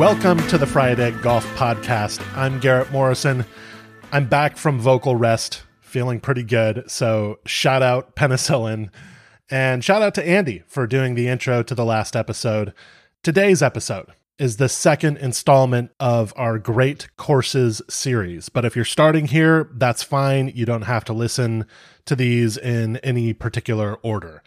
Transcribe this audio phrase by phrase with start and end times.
[0.00, 2.26] Welcome to the Fried Egg Golf Podcast.
[2.34, 3.44] I'm Garrett Morrison.
[4.10, 6.90] I'm back from vocal rest, feeling pretty good.
[6.90, 8.88] So, shout out penicillin
[9.50, 12.72] and shout out to Andy for doing the intro to the last episode.
[13.22, 14.06] Today's episode
[14.38, 18.48] is the second installment of our Great Courses series.
[18.48, 20.50] But if you're starting here, that's fine.
[20.54, 21.66] You don't have to listen
[22.06, 24.42] to these in any particular order.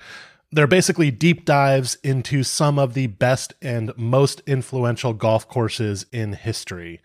[0.53, 6.33] They're basically deep dives into some of the best and most influential golf courses in
[6.33, 7.01] history.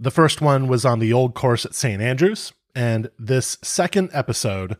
[0.00, 2.00] The first one was on the old course at St.
[2.00, 4.78] Andrews, and this second episode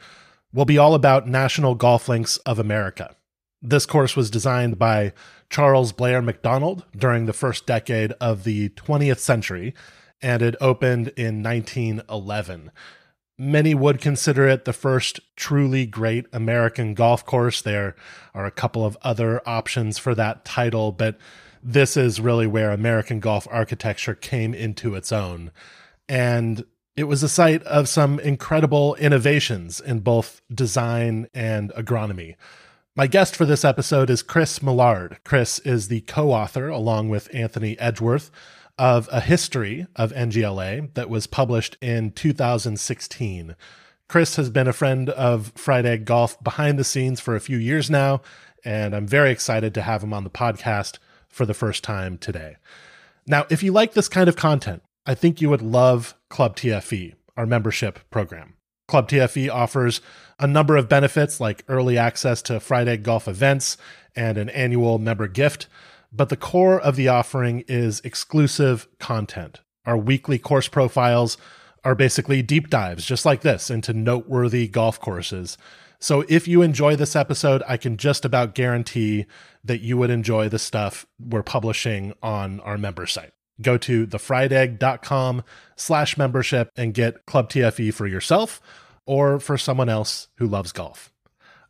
[0.51, 3.15] will be all about National Golf Links of America.
[3.61, 5.12] This course was designed by
[5.51, 9.75] Charles Blair Macdonald during the first decade of the 20th century,
[10.23, 12.71] and it opened in 1911.
[13.39, 17.61] Many would consider it the first truly great American golf course.
[17.61, 17.95] There
[18.34, 21.19] are a couple of other options for that title, but
[21.62, 25.51] this is really where American golf architecture came into its own.
[26.09, 26.65] And
[26.97, 32.37] it was a site of some incredible innovations in both design and agronomy.
[32.95, 35.19] My guest for this episode is Chris Millard.
[35.23, 38.31] Chris is the co author, along with Anthony Edgeworth,
[38.79, 43.57] of a history of NGLA that was published in 2016.
[44.09, 47.57] Chris has been a friend of Fried Egg Golf behind the scenes for a few
[47.57, 48.21] years now,
[48.65, 52.57] and I'm very excited to have him on the podcast for the first time today.
[53.27, 57.15] Now, if you like this kind of content, I think you would love Club TFE,
[57.37, 58.55] our membership program.
[58.87, 60.00] Club TFE offers
[60.39, 63.77] a number of benefits like early access to Fried Egg Golf events
[64.15, 65.67] and an annual member gift
[66.16, 69.60] but the core of the offering is exclusive content.
[69.84, 71.37] Our weekly course profiles
[71.84, 75.56] are basically deep dives, just like this, into noteworthy golf courses.
[75.99, 79.26] So if you enjoy this episode, I can just about guarantee
[79.65, 83.32] that you would enjoy the stuff we're publishing on our member site.
[83.60, 85.43] Go to thefriedegg.com
[85.76, 88.60] slash membership and get Club TFE for yourself
[89.06, 91.12] or for someone else who loves golf.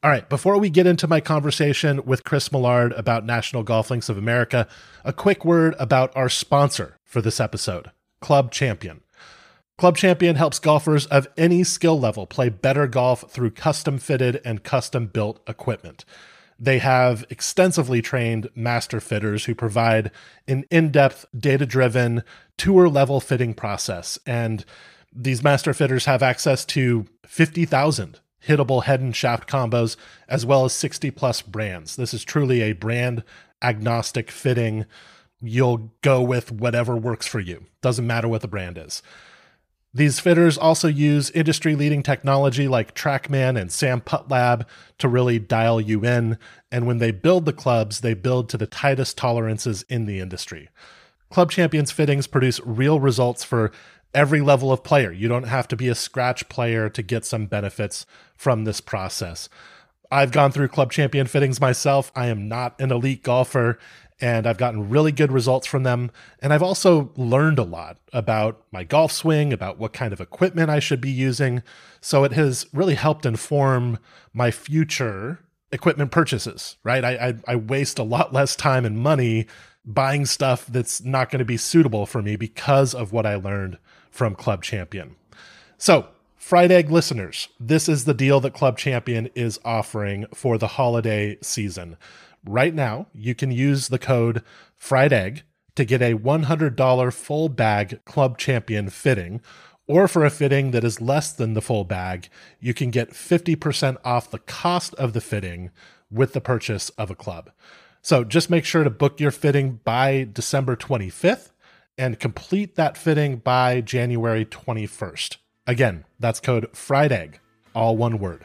[0.06, 4.08] All right, before we get into my conversation with Chris Millard about National Golf Links
[4.08, 4.68] of America,
[5.04, 7.90] a quick word about our sponsor for this episode,
[8.20, 9.00] Club Champion.
[9.76, 14.62] Club Champion helps golfers of any skill level play better golf through custom fitted and
[14.62, 16.04] custom built equipment.
[16.56, 20.12] They have extensively trained master fitters who provide
[20.46, 22.22] an in depth, data driven,
[22.56, 24.20] tour level fitting process.
[24.24, 24.64] And
[25.12, 29.96] these master fitters have access to 50,000 hittable head and shaft combos,
[30.28, 31.96] as well as 60 plus brands.
[31.96, 33.22] This is truly a brand
[33.62, 34.86] agnostic fitting.
[35.40, 37.66] You'll go with whatever works for you.
[37.82, 39.02] Doesn't matter what the brand is.
[39.96, 44.66] These fitters also use industry leading technology like TrackMan and SAM PuttLab
[44.98, 46.36] to really dial you in.
[46.70, 50.68] And when they build the clubs, they build to the tightest tolerances in the industry.
[51.30, 53.72] Club Champions fittings produce real results for
[54.14, 55.12] every level of player.
[55.12, 58.06] You don't have to be a scratch player to get some benefits
[58.36, 59.48] from this process.
[60.10, 62.12] I've gone through club champion fittings myself.
[62.14, 63.78] I am not an elite golfer
[64.20, 66.10] and I've gotten really good results from them.
[66.40, 70.70] And I've also learned a lot about my golf swing, about what kind of equipment
[70.70, 71.62] I should be using.
[72.00, 73.98] So it has really helped inform
[74.32, 75.40] my future
[75.70, 77.04] equipment purchases, right?
[77.04, 79.46] I, I, I waste a lot less time and money
[79.84, 83.78] buying stuff that's not going to be suitable for me because of what I learned
[84.16, 85.16] from Club Champion.
[85.78, 90.68] So, Fried Egg listeners, this is the deal that Club Champion is offering for the
[90.68, 91.96] holiday season.
[92.44, 94.42] Right now, you can use the code
[94.76, 95.42] Fried Egg
[95.74, 99.42] to get a $100 full bag Club Champion fitting,
[99.86, 102.28] or for a fitting that is less than the full bag,
[102.58, 105.70] you can get 50% off the cost of the fitting
[106.10, 107.50] with the purchase of a club.
[108.02, 111.50] So just make sure to book your fitting by December 25th
[111.98, 115.36] and complete that fitting by January 21st.
[115.66, 117.38] Again, that's code FRIEDEGG,
[117.74, 118.44] all one word.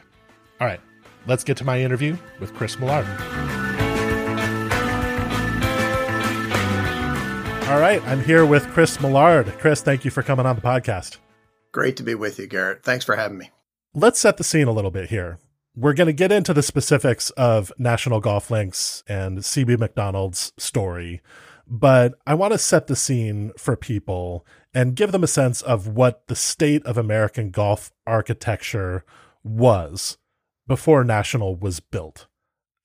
[0.60, 0.80] All right,
[1.26, 3.06] let's get to my interview with Chris Millard.
[7.68, 9.46] All right, I'm here with Chris Millard.
[9.58, 11.16] Chris, thank you for coming on the podcast.
[11.72, 12.82] Great to be with you, Garrett.
[12.82, 13.50] Thanks for having me.
[13.94, 15.38] Let's set the scene a little bit here.
[15.74, 21.22] we're going to get into the specifics of National Golf Links and CB Macdonald's story,
[21.72, 25.88] but I want to set the scene for people and give them a sense of
[25.88, 29.06] what the state of American golf architecture
[29.42, 30.18] was
[30.66, 32.26] before National was built.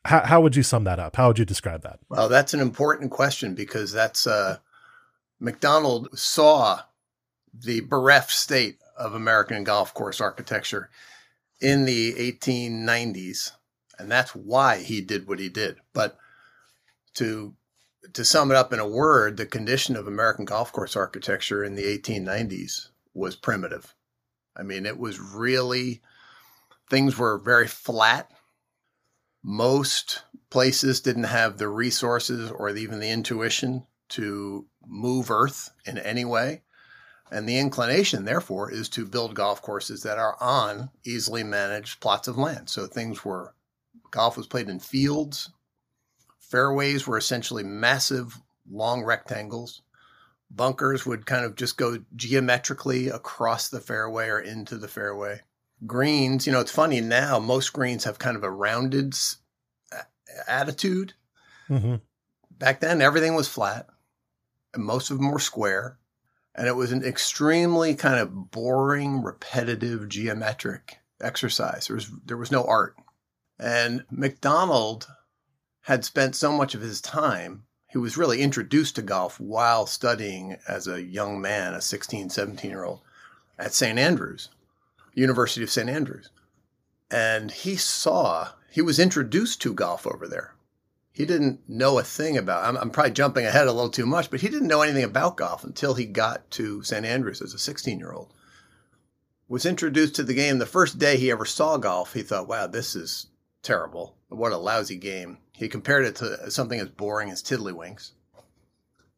[0.05, 1.17] How, how would you sum that up?
[1.17, 1.99] How would you describe that?
[2.07, 4.59] Well, that's an important question because that's uh,
[5.37, 6.79] Macdonald saw
[7.53, 10.89] the bereft state of American golf course architecture
[11.59, 13.51] in the 1890s,
[13.99, 15.75] and that's why he did what he did.
[15.91, 16.17] But
[17.15, 17.53] to
[18.13, 21.75] to sum it up in a word, the condition of American golf course architecture in
[21.75, 23.93] the 1890s was primitive.
[24.55, 26.01] I mean, it was really
[26.89, 28.31] things were very flat.
[29.43, 36.25] Most places didn't have the resources or even the intuition to move earth in any
[36.25, 36.63] way.
[37.29, 42.27] And the inclination, therefore, is to build golf courses that are on easily managed plots
[42.27, 42.69] of land.
[42.69, 43.53] So things were,
[44.11, 45.49] golf was played in fields.
[46.49, 49.81] Fairways were essentially massive, long rectangles.
[50.49, 55.41] Bunkers would kind of just go geometrically across the fairway or into the fairway.
[55.85, 59.13] Greens, you know, it's funny now, most greens have kind of a rounded
[60.47, 61.13] attitude.
[61.69, 61.95] Mm-hmm.
[62.51, 63.87] Back then, everything was flat,
[64.73, 65.99] and most of them were square
[66.57, 71.87] and it was an extremely kind of boring, repetitive, geometric exercise.
[71.87, 72.95] There was there was no art.
[73.59, 75.07] And Macdonald
[75.87, 80.57] had spent so much of his time, he was really introduced to golf while studying
[80.67, 82.99] as a young man, a 16, 17 year old
[83.57, 83.97] at St.
[83.97, 84.49] Andrews,
[85.13, 85.89] University of St.
[85.89, 86.29] Andrews.
[87.09, 90.53] And he saw, he was introduced to golf over there
[91.17, 92.63] he didn't know a thing about.
[92.63, 95.35] I'm, I'm, probably jumping ahead a little too much, but he didn't know anything about
[95.35, 97.03] golf until he got to St.
[97.03, 98.31] Andrews as a 16 year old.
[99.47, 102.13] Was introduced to the game the first day he ever saw golf.
[102.13, 103.25] He thought, "Wow, this is
[103.67, 104.15] terrible.
[104.29, 108.11] What a lousy game." He compared it to something as boring as Tiddlywinks.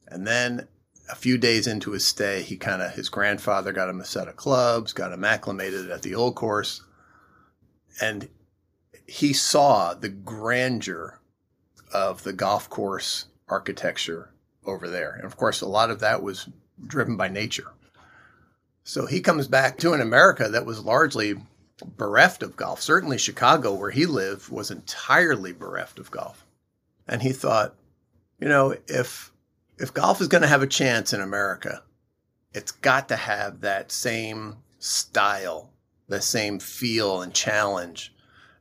[0.08, 0.68] And then
[1.08, 4.28] a few days into his stay, he kind of his grandfather got him a set
[4.28, 6.82] of clubs, got him acclimated at the old course,
[8.00, 8.28] and
[9.06, 11.20] he saw the grandeur
[11.92, 14.30] of the golf course architecture
[14.64, 15.12] over there.
[15.12, 16.48] And of course, a lot of that was
[16.86, 17.72] driven by nature.
[18.84, 21.34] So he comes back to an America that was largely
[21.80, 22.80] bereft of golf.
[22.80, 26.44] Certainly, Chicago, where he lived, was entirely bereft of golf.
[27.06, 27.74] And he thought,
[28.38, 29.32] you know, if
[29.78, 31.82] if golf is going to have a chance in America,
[32.52, 35.70] it's got to have that same style,
[36.08, 38.14] the same feel and challenge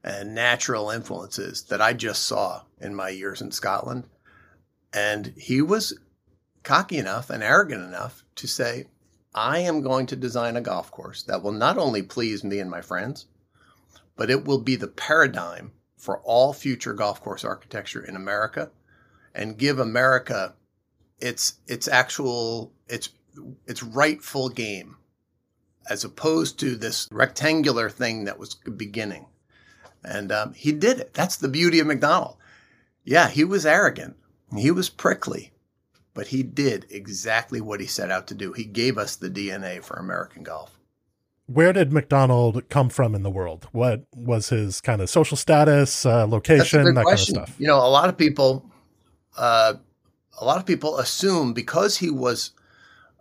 [0.03, 4.05] and natural influences that I just saw in my years in Scotland.
[4.93, 5.97] And he was
[6.63, 8.85] cocky enough and arrogant enough to say,
[9.39, 12.69] I am going to design a golf course that will not only please me and
[12.69, 13.25] my friends,
[14.17, 18.69] but it will be the paradigm for all future golf course architecture in America
[19.33, 20.55] and give America
[21.19, 23.09] its its actual its
[23.65, 24.97] its rightful game
[25.89, 29.25] as opposed to this rectangular thing that was beginning.
[30.03, 31.13] And um, he did it.
[31.13, 32.35] That's the beauty of Macdonald.
[33.05, 34.17] Yeah, he was arrogant.
[34.57, 35.53] He was prickly,
[36.13, 38.53] but he did exactly what he set out to do.
[38.53, 40.79] He gave us the DNA for American golf.
[41.45, 43.67] Where did Macdonald come from in the world?
[43.71, 47.35] What was his kind of social status, uh, location, that question.
[47.35, 47.59] kind of stuff?
[47.59, 48.69] You know, a lot of people,
[49.35, 49.73] uh,
[50.39, 52.51] a lot of people assume because he was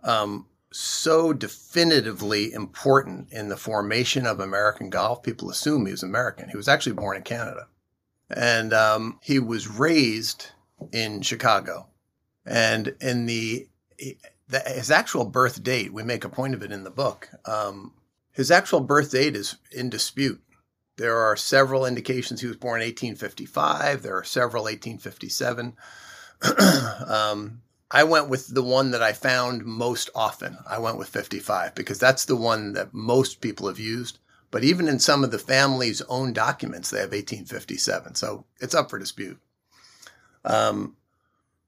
[0.03, 6.49] um, so definitively important in the formation of American golf, people assume he was American.
[6.49, 7.67] He was actually born in Canada.
[8.29, 10.47] And um, he was raised
[10.91, 11.87] in Chicago.
[12.45, 13.67] And in the,
[14.47, 17.29] the, his actual birth date, we make a point of it in the book.
[17.45, 17.93] Um,
[18.31, 20.41] his actual birth date is in dispute.
[20.97, 24.01] There are several indications he was born in 1855.
[24.01, 25.75] There are several 1857.
[27.07, 30.57] um, I went with the one that I found most often.
[30.69, 34.19] I went with 55 because that's the one that most people have used.
[34.51, 38.15] But even in some of the family's own documents, they have 1857.
[38.15, 39.39] So it's up for dispute.
[40.43, 40.95] Um,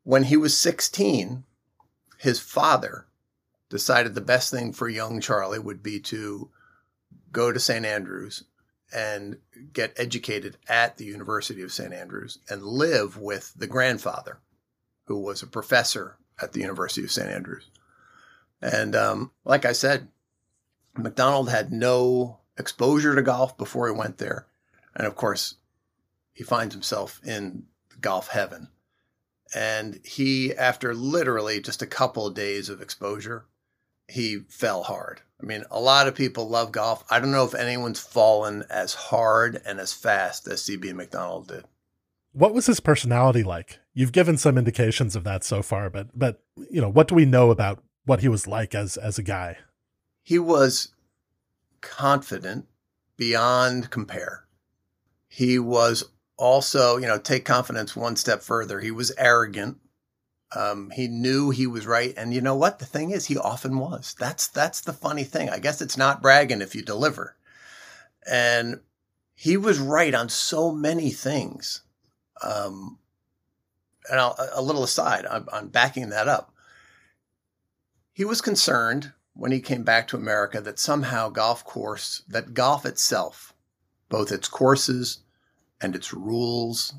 [0.04, 1.44] when he was 16,
[2.18, 3.08] his father
[3.70, 6.50] decided the best thing for young Charlie would be to
[7.32, 7.86] go to St.
[7.86, 8.44] Andrews
[8.94, 9.38] and
[9.72, 11.94] get educated at the University of St.
[11.94, 14.40] Andrews and live with the grandfather
[15.06, 17.30] who was a professor at the University of St.
[17.30, 17.70] Andrews.
[18.62, 20.10] And um, like I said,
[20.98, 24.48] Macdonald had no exposure to golf before he went there.
[24.94, 25.56] And of course,
[26.34, 27.64] he finds himself in
[28.02, 28.68] golf heaven.
[29.54, 33.46] And he, after literally just a couple of days of exposure,
[34.08, 35.22] he fell hard.
[35.42, 37.04] I mean, a lot of people love golf.
[37.10, 41.66] I don't know if anyone's fallen as hard and as fast as CB Macdonald did.
[42.34, 43.80] What was his personality like?
[43.94, 47.26] You've given some indications of that so far, but but you know, what do we
[47.26, 49.58] know about what he was like as as a guy?
[50.24, 50.94] He was
[51.82, 52.68] confident
[53.18, 54.46] beyond compare.
[55.28, 56.11] He was
[56.42, 58.80] also, you know, take confidence one step further.
[58.80, 59.78] He was arrogant.
[60.56, 62.80] Um, he knew he was right, and you know what?
[62.80, 64.16] The thing is, he often was.
[64.20, 65.50] That's that's the funny thing.
[65.50, 67.38] I guess it's not bragging if you deliver.
[68.30, 68.82] And
[69.36, 71.84] he was right on so many things.
[72.44, 72.98] Um,
[74.10, 76.54] and I'll, a little aside, I'm, I'm backing that up.
[78.12, 82.86] He was concerned when he came back to America that somehow golf course, that golf
[82.86, 83.54] itself,
[84.10, 85.20] both its courses
[85.82, 86.94] and its rules,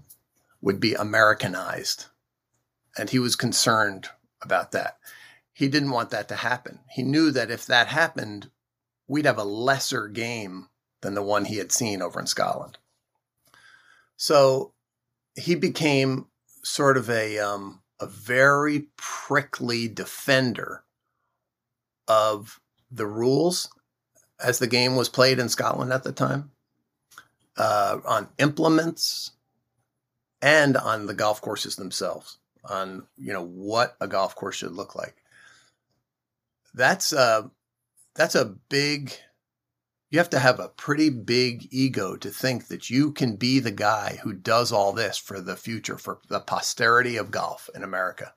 [0.60, 2.06] would be Americanized.
[2.96, 4.08] And he was concerned
[4.40, 4.98] about that.
[5.52, 6.80] He didn't want that to happen.
[6.90, 8.50] He knew that if that happened,
[9.06, 10.68] we'd have a lesser game
[11.02, 12.78] than the one he had seen over in Scotland.
[14.16, 14.72] So
[15.34, 16.26] he became
[16.62, 20.84] sort of a um, a very prickly defender
[22.08, 22.60] of
[22.90, 23.70] the rules
[24.42, 26.50] as the game was played in Scotland at the time,
[27.56, 29.32] uh, on implements,
[30.40, 34.94] and on the golf courses themselves, on you know what a golf course should look
[34.94, 35.16] like.
[36.74, 37.50] That's a
[38.14, 39.12] that's a big.
[40.10, 43.70] You have to have a pretty big ego to think that you can be the
[43.70, 48.34] guy who does all this for the future, for the posterity of golf in America.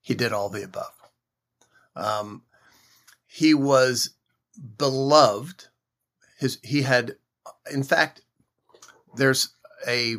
[0.00, 0.92] He did all the above.
[1.94, 2.42] Um,
[3.26, 4.10] he was
[4.78, 5.66] beloved.
[6.38, 7.16] His he had,
[7.72, 8.22] in fact,
[9.16, 9.50] there's
[9.86, 10.16] a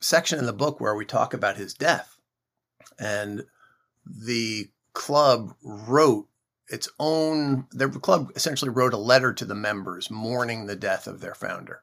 [0.00, 2.18] section in the book where we talk about his death,
[2.98, 3.44] and
[4.06, 6.28] the club wrote
[6.68, 7.66] its own.
[7.70, 11.82] The club essentially wrote a letter to the members mourning the death of their founder,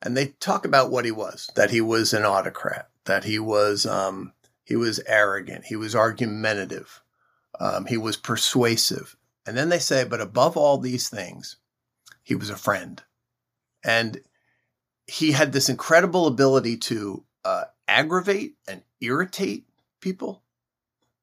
[0.00, 1.50] and they talk about what he was.
[1.56, 2.88] That he was an autocrat.
[3.04, 4.32] That he was um,
[4.64, 5.66] he was arrogant.
[5.66, 7.02] He was argumentative.
[7.58, 9.16] Um, he was persuasive.
[9.46, 11.56] And then they say, but above all these things,
[12.22, 13.02] he was a friend.
[13.84, 14.20] And
[15.06, 19.66] he had this incredible ability to uh, aggravate and irritate
[20.00, 20.42] people.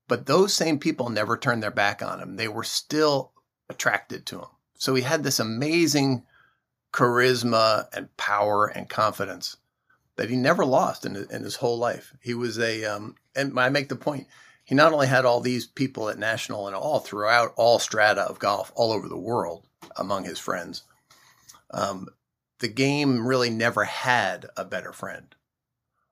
[0.08, 2.36] But those same people never turned their back on him.
[2.36, 3.32] They were still
[3.70, 4.48] attracted to him.
[4.76, 6.24] So he had this amazing
[6.92, 9.58] charisma and power and confidence
[10.16, 12.14] that he never lost in, in his whole life.
[12.22, 14.28] He was a, um, and I make the point,
[14.66, 18.40] he not only had all these people at national and all throughout all strata of
[18.40, 20.84] golf all over the world among his friends.
[21.72, 22.08] Um,
[22.60, 25.36] the game really never had a better friend.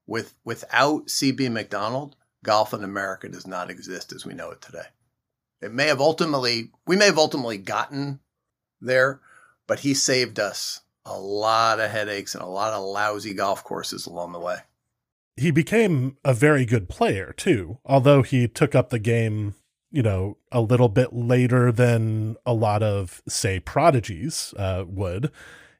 [0.05, 4.87] With without CB Macdonald, golf in America does not exist as we know it today.
[5.61, 8.19] It may have ultimately we may have ultimately gotten
[8.79, 9.19] there,
[9.67, 14.05] but he saved us a lot of headaches and a lot of lousy golf courses
[14.05, 14.57] along the way
[15.37, 19.53] he became a very good player too, although he took up the game,
[19.91, 25.31] you know, a little bit later than a lot of, say, prodigies uh, would.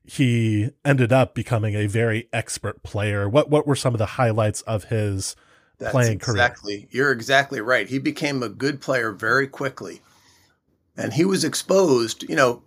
[0.10, 3.28] He ended up becoming a very expert player.
[3.28, 5.36] What what were some of the highlights of his
[5.80, 6.88] That's playing exactly, career?
[6.92, 7.88] You're exactly right.
[7.90, 10.02] He became a good player very quickly,
[10.96, 12.24] and he was exposed.
[12.24, 12.64] You know,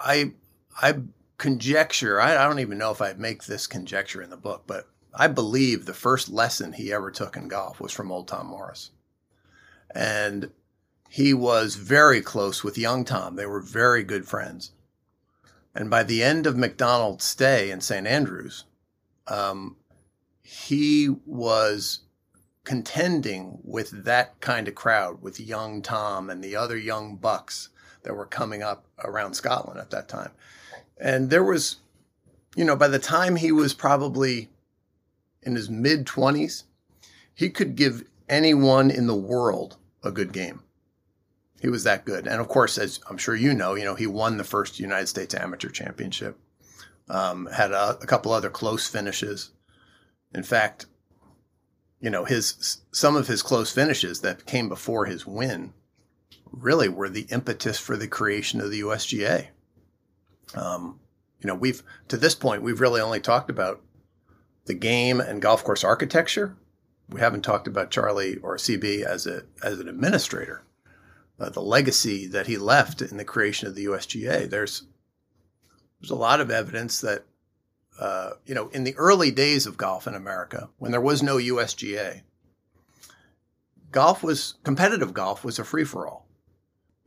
[0.00, 0.32] I
[0.80, 0.94] I
[1.36, 2.18] conjecture.
[2.18, 5.28] I, I don't even know if I make this conjecture in the book, but I
[5.28, 8.90] believe the first lesson he ever took in golf was from old Tom Morris.
[9.94, 10.50] And
[11.10, 13.36] he was very close with young Tom.
[13.36, 14.72] They were very good friends.
[15.76, 18.06] And by the end of Macdonald's stay in St.
[18.06, 18.64] Andrews,
[19.26, 19.76] um,
[20.42, 22.00] he was
[22.64, 27.68] contending with that kind of crowd, with young Tom and the other young bucks
[28.04, 30.30] that were coming up around Scotland at that time.
[30.96, 31.76] And there was,
[32.56, 34.48] you know, by the time he was probably
[35.42, 36.62] in his mid 20s,
[37.34, 40.62] he could give anyone in the world a good game.
[41.60, 42.26] He was that good.
[42.26, 45.06] And of course, as I'm sure you know, you know, he won the first United
[45.06, 46.38] States Amateur Championship.
[47.08, 49.52] Um, had a, a couple other close finishes.
[50.34, 50.86] In fact,
[52.00, 55.72] you know, his some of his close finishes that came before his win
[56.52, 59.48] really were the impetus for the creation of the USGA.
[60.54, 61.00] Um,
[61.40, 63.80] you know, we've to this point we've really only talked about
[64.66, 66.56] the game and golf course architecture.
[67.08, 70.65] We haven't talked about Charlie or CB as a as an administrator.
[71.38, 74.48] Uh, the legacy that he left in the creation of the USGA.
[74.48, 74.84] There's
[76.00, 77.24] there's a lot of evidence that
[78.00, 81.36] uh, you know in the early days of golf in America, when there was no
[81.36, 82.22] USGA,
[83.90, 86.26] golf was competitive golf was a free for all.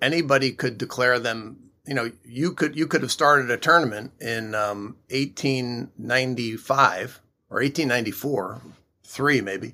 [0.01, 4.53] Anybody could declare them you know, you could you could have started a tournament in
[4.53, 7.19] um, 1895
[7.49, 8.61] or 1894,
[9.03, 9.73] three maybe,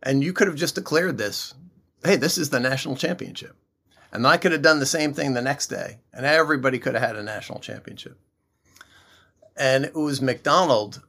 [0.00, 1.54] and you could have just declared this,
[2.04, 3.56] hey, this is the national championship,
[4.12, 7.02] and I could have done the same thing the next day, and everybody could have
[7.02, 8.18] had a national championship.
[9.56, 11.02] And it was Macdonald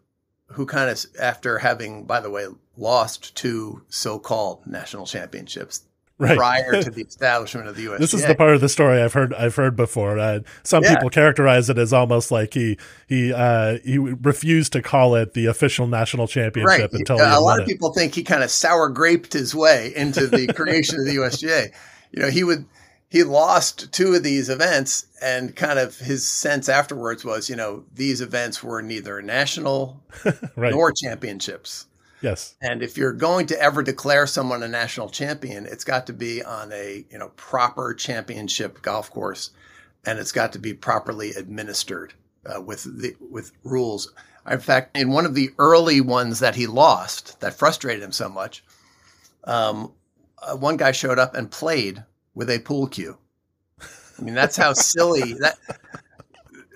[0.47, 5.83] who kind of, after having, by the way, lost two so-called national championships
[6.21, 6.37] right.
[6.37, 7.97] prior to the establishment of the USGA.
[7.97, 10.19] This is the part of the story I've heard I've heard before.
[10.19, 10.95] Uh, some yeah.
[10.95, 12.77] people characterize it as almost like he
[13.07, 16.93] he uh, he refused to call it the official national championship right.
[16.93, 17.71] until a lot of it.
[17.71, 21.71] people think he kind of sour graped his way into the creation of the USGA.
[22.11, 22.65] You know, he would
[23.11, 27.83] he lost two of these events and kind of his sense afterwards was, you know,
[27.93, 30.01] these events were neither national
[30.55, 30.71] right.
[30.71, 31.87] nor championships.
[32.21, 32.55] Yes.
[32.61, 36.41] And if you're going to ever declare someone a national champion, it's got to be
[36.41, 39.51] on a, you know, proper championship golf course
[40.05, 42.13] and it's got to be properly administered
[42.45, 44.13] uh, with the with rules.
[44.49, 48.29] In fact, in one of the early ones that he lost that frustrated him so
[48.29, 48.63] much,
[49.43, 49.91] um,
[50.41, 53.17] uh, one guy showed up and played with a pool cue.
[53.81, 55.57] I mean, that's how silly that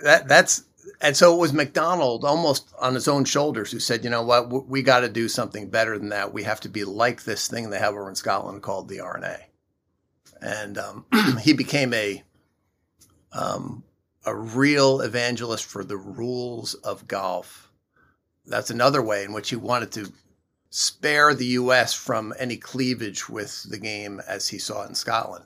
[0.03, 0.63] that that's
[1.01, 4.67] and so it was Macdonald almost on his own shoulders who said, you know what,
[4.67, 6.33] we got to do something better than that.
[6.33, 9.47] We have to be like this thing they have over in Scotland called the R&A.
[10.41, 11.05] And um,
[11.41, 12.24] he became a
[13.33, 13.83] um,
[14.25, 17.71] a real evangelist for the rules of golf.
[18.45, 20.12] That's another way in which he wanted to
[20.77, 21.94] spare the U.S.
[21.94, 25.46] from any cleavage with the game as he saw it in Scotland.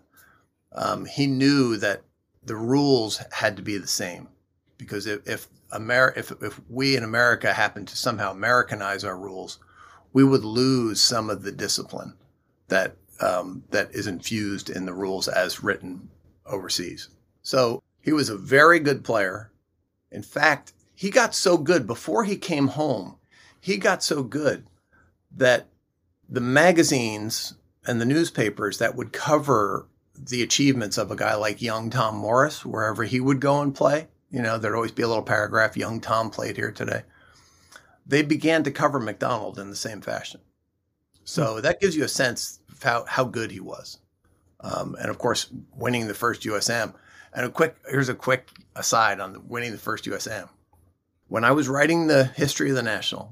[0.71, 2.01] Um, he knew that
[2.43, 4.29] the rules had to be the same
[4.79, 9.59] because if if, if if we in America happen to somehow Americanize our rules,
[10.13, 12.15] we would lose some of the discipline
[12.69, 16.09] that um, that is infused in the rules as written
[16.47, 17.07] overseas.
[17.43, 19.51] So he was a very good player.
[20.11, 23.17] In fact, he got so good before he came home.
[23.61, 24.65] He got so good
[25.35, 25.67] that
[26.27, 27.55] the magazines
[27.85, 32.65] and the newspapers that would cover the achievements of a guy like young Tom Morris,
[32.65, 36.01] wherever he would go and play, you know, there'd always be a little paragraph, young
[36.01, 37.03] Tom played here today.
[38.05, 40.41] They began to cover Macdonald in the same fashion.
[41.23, 41.61] So hmm.
[41.61, 43.99] that gives you a sense of how, how good he was.
[44.61, 46.93] Um, and of course, winning the first USM.
[47.33, 50.49] And a quick, here's a quick aside on the, winning the first USM.
[51.27, 53.31] When I was writing the history of the National,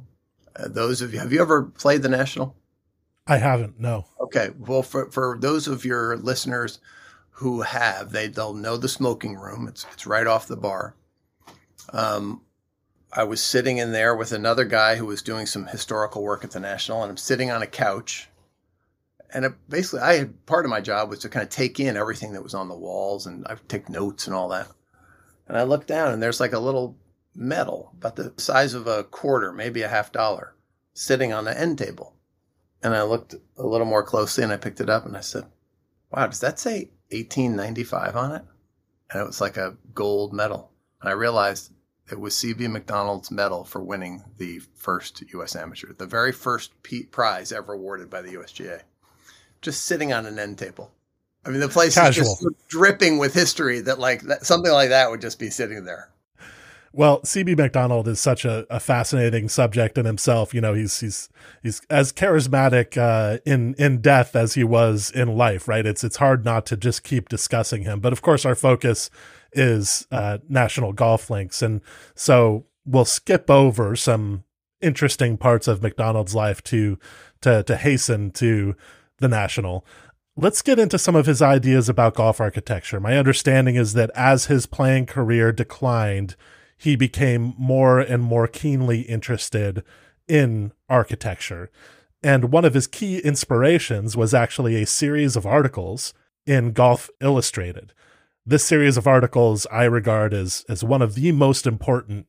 [0.58, 2.56] uh, those of you, have you ever played the National?
[3.28, 3.80] I haven't.
[3.80, 4.06] No.
[4.22, 4.52] Okay.
[4.58, 6.80] Well, for for those of your listeners
[7.32, 9.68] who have, they they'll know the smoking room.
[9.68, 10.96] It's it's right off the bar.
[11.92, 12.42] Um,
[13.12, 16.52] I was sitting in there with another guy who was doing some historical work at
[16.52, 18.30] the National, and I'm sitting on a couch.
[19.34, 21.98] And it, basically, I had part of my job was to kind of take in
[21.98, 24.68] everything that was on the walls, and I take notes and all that.
[25.48, 26.96] And I look down, and there's like a little
[27.38, 30.56] medal about the size of a quarter, maybe a half dollar,
[30.94, 32.16] sitting on the end table.
[32.84, 35.46] And I looked a little more closely and I picked it up and I said,
[36.12, 38.44] Wow, does that say 1895 on it?
[39.12, 40.72] And it was like a gold medal.
[41.02, 41.72] And I realized
[42.12, 45.56] it was CB Macdonald's medal for winning the first U.S.
[45.56, 46.72] Amateur, the very first
[47.12, 48.82] prize ever awarded by the USGA,
[49.62, 50.92] just sitting on an end table.
[51.46, 52.26] I mean, the place Casual.
[52.26, 55.86] is just dripping with history that like that, something like that would just be sitting
[55.86, 56.10] there.
[56.94, 60.54] Well, CB Macdonald is such a, a, fascinating subject in himself.
[60.54, 61.30] You know, he's he's
[61.62, 65.68] he's as charismatic uh, in in death as he was in life.
[65.68, 65.86] Right?
[65.86, 68.00] It's it's hard not to just keep discussing him.
[68.00, 69.10] But of course, our focus
[69.52, 71.82] is uh, national golf links, and
[72.16, 74.44] so we'll skip over some
[74.82, 76.98] interesting parts of Macdonald's life to
[77.42, 78.76] to to hasten to
[79.20, 79.86] the national.
[80.40, 83.00] Let's get into some of his ideas about golf architecture.
[83.00, 86.36] My understanding is that as his playing career declined
[86.78, 89.84] he became more and more keenly interested
[90.28, 91.72] in architecture.
[92.24, 96.14] And one of his key inspirations was actually a series of articles
[96.46, 97.94] in Golf Illustrated.
[98.46, 102.28] This series of articles I regard as, as one of the most important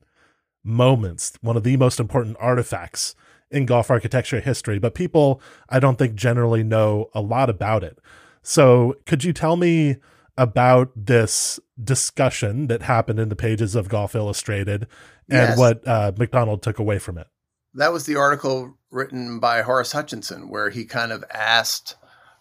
[0.64, 3.14] moments, one of the most important artifacts
[3.50, 7.98] in golf architecture history, but people I don't think generally know a lot about it.
[8.42, 9.96] So, could you tell me
[10.38, 14.86] about this discussion that happened in the pages of Golf Illustrated
[15.28, 15.58] and yes.
[15.58, 17.26] what uh, Macdonald took away from it.
[17.74, 21.96] That was the article written by Horace Hutchinson, where he kind of asked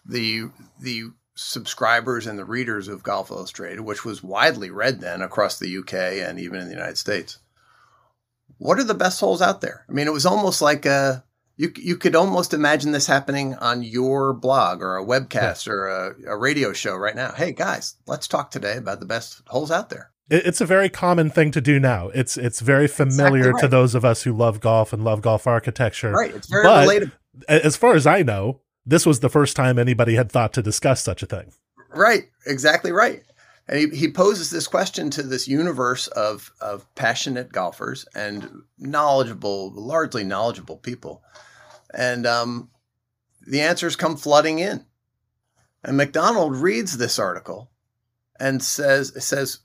[0.06, 5.58] the the subscribers and the readers of Golf Illustrated, which was widely read then across
[5.58, 7.38] the UK and even in the United States,
[8.56, 9.84] what are the best holes out there?
[9.88, 11.24] I mean, it was almost like a
[11.58, 15.72] You you could almost imagine this happening on your blog or a webcast yeah.
[15.72, 17.32] or a, a radio show right now.
[17.32, 20.12] Hey guys, let's talk today about the best holes out there.
[20.30, 22.10] It's a very common thing to do now.
[22.10, 23.60] It's it's very familiar exactly right.
[23.62, 26.12] to those of us who love golf and love golf architecture.
[26.12, 26.32] Right.
[26.32, 27.12] It's very but relatable.
[27.48, 31.02] As far as I know, this was the first time anybody had thought to discuss
[31.02, 31.52] such a thing.
[31.88, 32.28] Right.
[32.46, 33.24] Exactly right.
[33.66, 39.72] And he, he poses this question to this universe of, of passionate golfers and knowledgeable,
[39.74, 41.22] largely knowledgeable people.
[41.94, 42.70] And um,
[43.46, 44.84] the answers come flooding in.
[45.82, 47.70] And Macdonald reads this article
[48.38, 49.60] and says, says,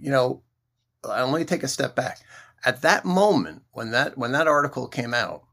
[0.00, 0.42] you know,
[1.04, 2.20] let me take a step back.
[2.64, 5.44] At that moment, when that when that article came out,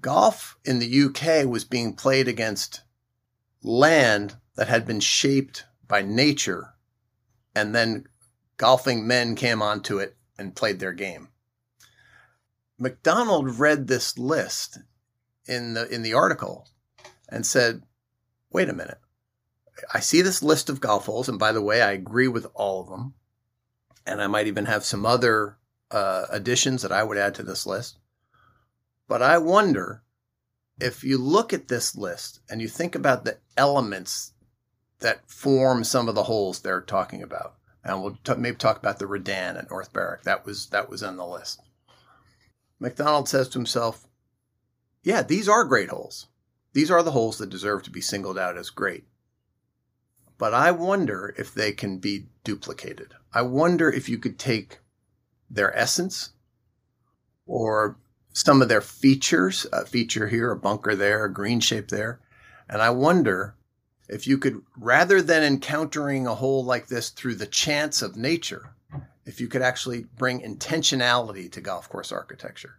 [0.00, 2.82] golf in the UK was being played against
[3.62, 6.74] land that had been shaped by nature,
[7.54, 8.06] and then
[8.56, 11.28] golfing men came onto it and played their game.
[12.78, 14.78] Macdonald read this list
[15.46, 16.68] in the in the article
[17.28, 17.82] and said,
[18.50, 19.00] "Wait a minute.
[19.92, 22.80] I see this list of golf holes, and by the way, I agree with all
[22.80, 23.14] of them,
[24.06, 25.56] and I might even have some other
[25.90, 27.98] uh, additions that I would add to this list.
[29.06, 30.02] But I wonder
[30.80, 34.32] if you look at this list and you think about the elements
[35.00, 38.98] that form some of the holes they're talking about, and we'll t- maybe talk about
[38.98, 40.22] the Redan at North Berwick.
[40.22, 41.60] That was that was on the list.
[42.80, 44.08] Macdonald says to himself,
[45.02, 46.28] "Yeah, these are great holes.
[46.72, 49.08] These are the holes that deserve to be singled out as great.
[50.36, 53.14] But I wonder if they can be duplicated.
[53.32, 54.78] I wonder if you could take
[55.50, 56.30] their essence
[57.46, 57.98] or
[58.32, 62.20] some of their features, a feature here, a bunker there, a green shape there.
[62.68, 63.56] And I wonder
[64.08, 68.74] if you could, rather than encountering a hole like this through the chance of nature,
[69.28, 72.78] if you could actually bring intentionality to golf course architecture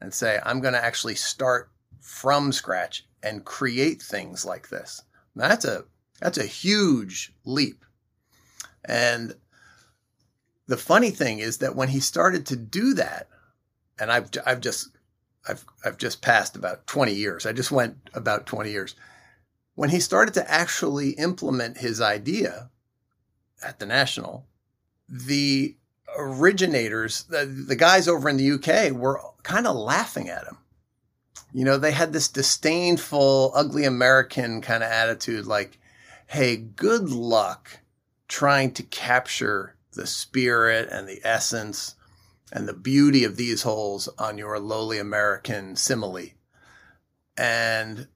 [0.00, 5.02] and say, I'm going to actually start from scratch and create things like this.
[5.36, 5.84] That's a
[6.18, 7.84] that's a huge leap.
[8.82, 9.34] And
[10.68, 13.28] the funny thing is that when he started to do that,
[13.98, 14.96] and I've I've just
[15.46, 17.44] I've I've just passed about 20 years.
[17.44, 18.94] I just went about 20 years.
[19.74, 22.70] When he started to actually implement his idea
[23.62, 24.46] at the National,
[25.06, 25.76] the
[26.16, 30.58] originators, the, the guys over in the UK were kind of laughing at him.
[31.52, 35.78] You know, they had this disdainful, ugly American kind of attitude like,
[36.26, 37.80] hey, good luck
[38.28, 41.96] trying to capture the spirit and the essence
[42.52, 46.30] and the beauty of these holes on your lowly American simile.
[47.36, 48.06] And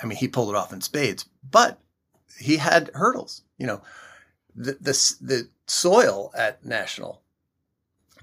[0.00, 1.78] I mean, he pulled it off in spades, but
[2.38, 3.42] he had hurdles.
[3.58, 3.82] You know,
[4.58, 7.22] the, the, soil at National,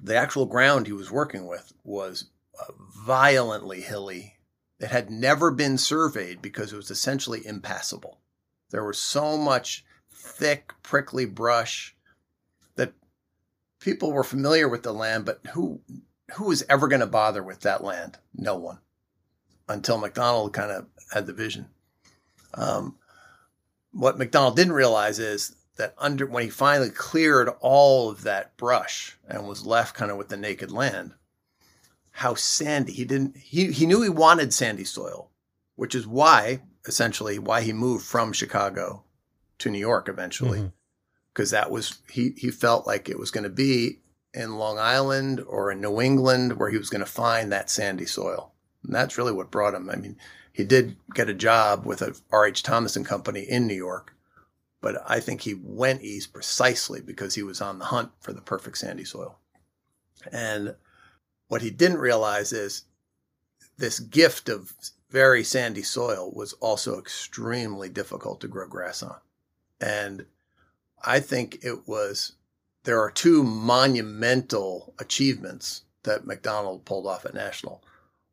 [0.01, 2.25] the actual ground he was working with was
[2.59, 2.71] uh,
[3.05, 4.35] violently hilly.
[4.79, 8.19] It had never been surveyed because it was essentially impassable.
[8.71, 11.95] There was so much thick, prickly brush
[12.75, 12.93] that
[13.79, 15.79] people were familiar with the land, but who
[16.33, 18.17] who was ever going to bother with that land?
[18.33, 18.79] No one.
[19.69, 21.67] Until Macdonald kind of had the vision.
[22.55, 22.97] Um,
[23.91, 29.17] what Macdonald didn't realize is that under when he finally cleared all of that brush
[29.27, 31.13] and was left kind of with the naked land,
[32.11, 35.29] how sandy he didn't he he knew he wanted sandy soil,
[35.75, 39.03] which is why essentially why he moved from Chicago
[39.59, 40.71] to New York eventually,
[41.33, 41.63] because mm-hmm.
[41.63, 43.99] that was he he felt like it was going to be
[44.33, 48.05] in Long Island or in New England where he was going to find that sandy
[48.05, 49.89] soil, and that's really what brought him.
[49.89, 50.17] I mean,
[50.53, 52.63] he did get a job with a R.H.
[52.63, 54.14] Thomas and Company in New York,
[54.85, 58.41] but I think he went east precisely because he was on the hunt for the
[58.41, 59.39] perfect sandy soil,
[60.31, 60.75] and
[61.47, 62.83] what he didn't realize is
[63.79, 64.73] this gift of
[65.09, 69.15] very sandy soil was also extremely difficult to grow grass on.
[69.81, 70.27] And
[71.03, 72.33] I think it was,
[72.83, 77.83] there are two monumental achievements that Macdonald pulled off at National.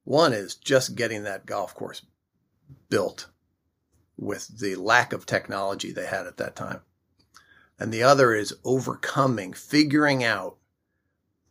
[0.04, 2.02] One is just getting that golf course
[2.90, 3.28] built
[4.16, 6.80] with the lack of technology they had at that time.
[7.78, 10.56] And the other is overcoming, figuring out,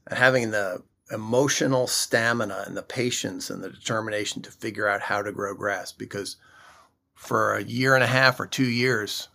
[0.08, 5.22] and having the emotional stamina and the patience and the determination to figure out how
[5.22, 6.38] to grow grass because
[7.14, 9.28] for a year and a half or two years,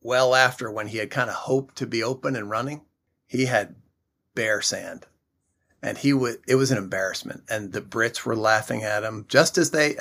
[0.00, 2.80] well after when he had kind of hoped to be open and running,
[3.26, 3.76] he had
[4.34, 5.06] bare sand.
[5.82, 7.44] And he would, it was an embarrassment.
[7.48, 9.96] And the Brits were laughing at him just as they,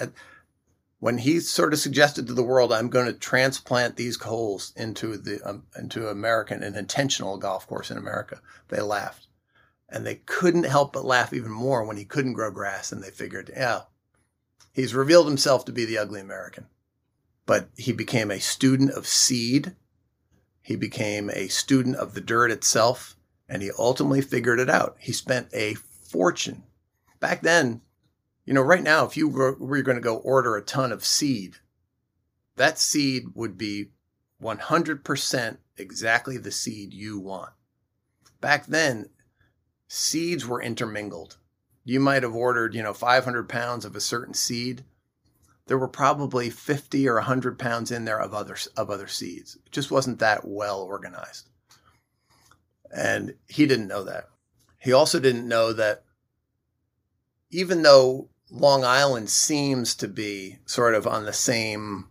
[1.00, 5.16] when he sort of suggested to the world, I'm going to transplant these holes into
[5.18, 9.28] the, um, into American, an intentional golf course in America, they laughed
[9.88, 12.92] And they couldn't help but laugh even more when he couldn't grow grass.
[12.92, 13.84] And they figured, yeah,
[14.74, 16.68] he's revealed himself to be the ugly American.
[17.46, 19.76] But he became a student of seed.
[20.62, 23.16] He became a student of the dirt itself.
[23.48, 24.98] And he ultimately figured it out.
[25.00, 26.64] He spent a fortune.
[27.20, 27.82] Back then,
[28.46, 31.06] you know, right now, if you were, were going to go order a ton of
[31.06, 31.58] seed,
[32.56, 33.92] that seed would be
[34.42, 37.52] 100% exactly the seed you want.
[38.42, 39.10] Back then,
[39.88, 41.38] seeds were intermingled.
[41.84, 44.84] You might have ordered, you know, 500 pounds of a certain seed.
[45.68, 49.56] There were probably 50 or 100 pounds in there of other of other seeds.
[49.66, 51.50] It just wasn't that well organized.
[52.92, 54.30] And he didn't know that.
[54.80, 56.04] He also didn't know that
[57.50, 62.10] even though Long Island seems to be sort of on the same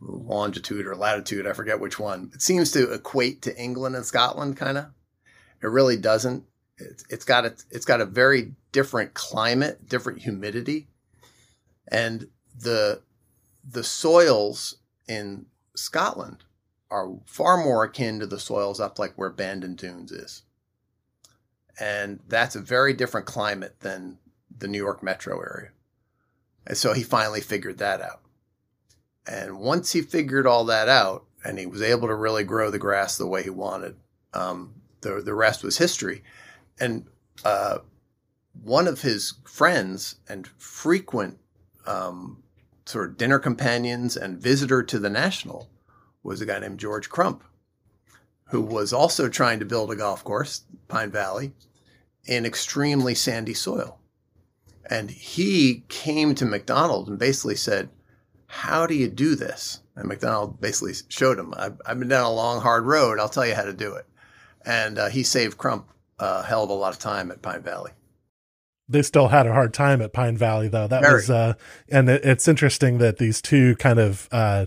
[0.00, 2.30] longitude or latitude, I forget which one.
[2.34, 4.86] It seems to equate to England and Scotland, kind of.
[5.62, 6.44] It really doesn't.
[6.78, 10.86] It's, it's got a it's got a very different climate, different humidity,
[11.90, 13.02] and the
[13.68, 14.76] the soils
[15.08, 16.44] in Scotland
[16.90, 20.42] are far more akin to the soils up like where Bandon Dunes is,
[21.80, 24.18] and that's a very different climate than
[24.58, 25.70] the New York metro area.
[26.66, 28.20] And so he finally figured that out.
[29.26, 32.78] And once he figured all that out and he was able to really grow the
[32.78, 33.96] grass the way he wanted,
[34.34, 36.22] um, the, the rest was history.
[36.80, 37.06] And
[37.44, 37.78] uh,
[38.62, 41.38] one of his friends and frequent
[41.86, 42.42] um,
[42.86, 45.68] sort of dinner companions and visitor to the National
[46.22, 47.44] was a guy named George Crump,
[48.50, 51.52] who was also trying to build a golf course, Pine Valley,
[52.24, 53.97] in extremely sandy soil.
[54.90, 57.90] And he came to Macdonald and basically said,
[58.46, 59.80] How do you do this?
[59.96, 63.18] And Macdonald basically showed him, I've, I've been down a long, hard road.
[63.18, 64.06] I'll tell you how to do it.
[64.64, 67.92] And uh, he saved Crump a hell of a lot of time at Pine Valley.
[68.88, 70.86] They still had a hard time at Pine Valley, though.
[70.86, 71.14] That Very.
[71.14, 71.54] was, uh,
[71.90, 74.66] and it, it's interesting that these two kind of, uh,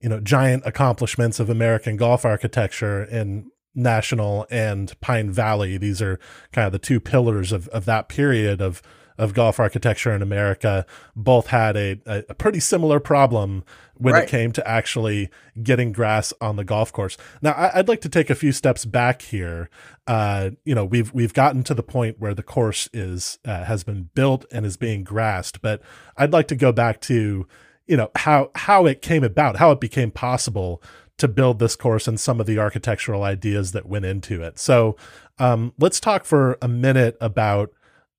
[0.00, 6.20] you know, giant accomplishments of American golf architecture in National and Pine Valley, these are
[6.52, 8.82] kind of the two pillars of, of that period of
[9.18, 13.64] of golf architecture in America both had a, a, a pretty similar problem
[13.96, 14.24] when right.
[14.24, 15.30] it came to actually
[15.62, 17.16] getting grass on the golf course.
[17.40, 19.70] Now, I, would like to take a few steps back here.
[20.06, 23.84] Uh, you know, we've we've gotten to the point where the course is uh, has
[23.84, 25.80] been built and is being grassed, but
[26.16, 27.46] I'd like to go back to
[27.86, 30.82] you know how how it came about, how it became possible
[31.16, 34.58] to build this course and some of the architectural ideas that went into it.
[34.58, 34.96] So,
[35.38, 37.70] um, let's talk for a minute about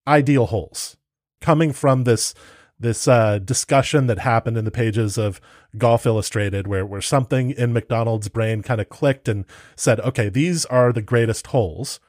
[0.07, 0.97] ideal holes
[1.41, 2.33] coming from this
[2.77, 5.39] this uh, discussion that happened in the pages of
[5.77, 10.65] Golf Illustrated, where where something in Macdonald's brain kind of clicked and said, "Okay, these
[10.65, 11.99] are the greatest holes.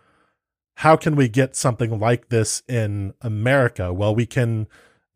[0.81, 3.93] How can we get something like this in America?
[3.93, 4.67] Well, we can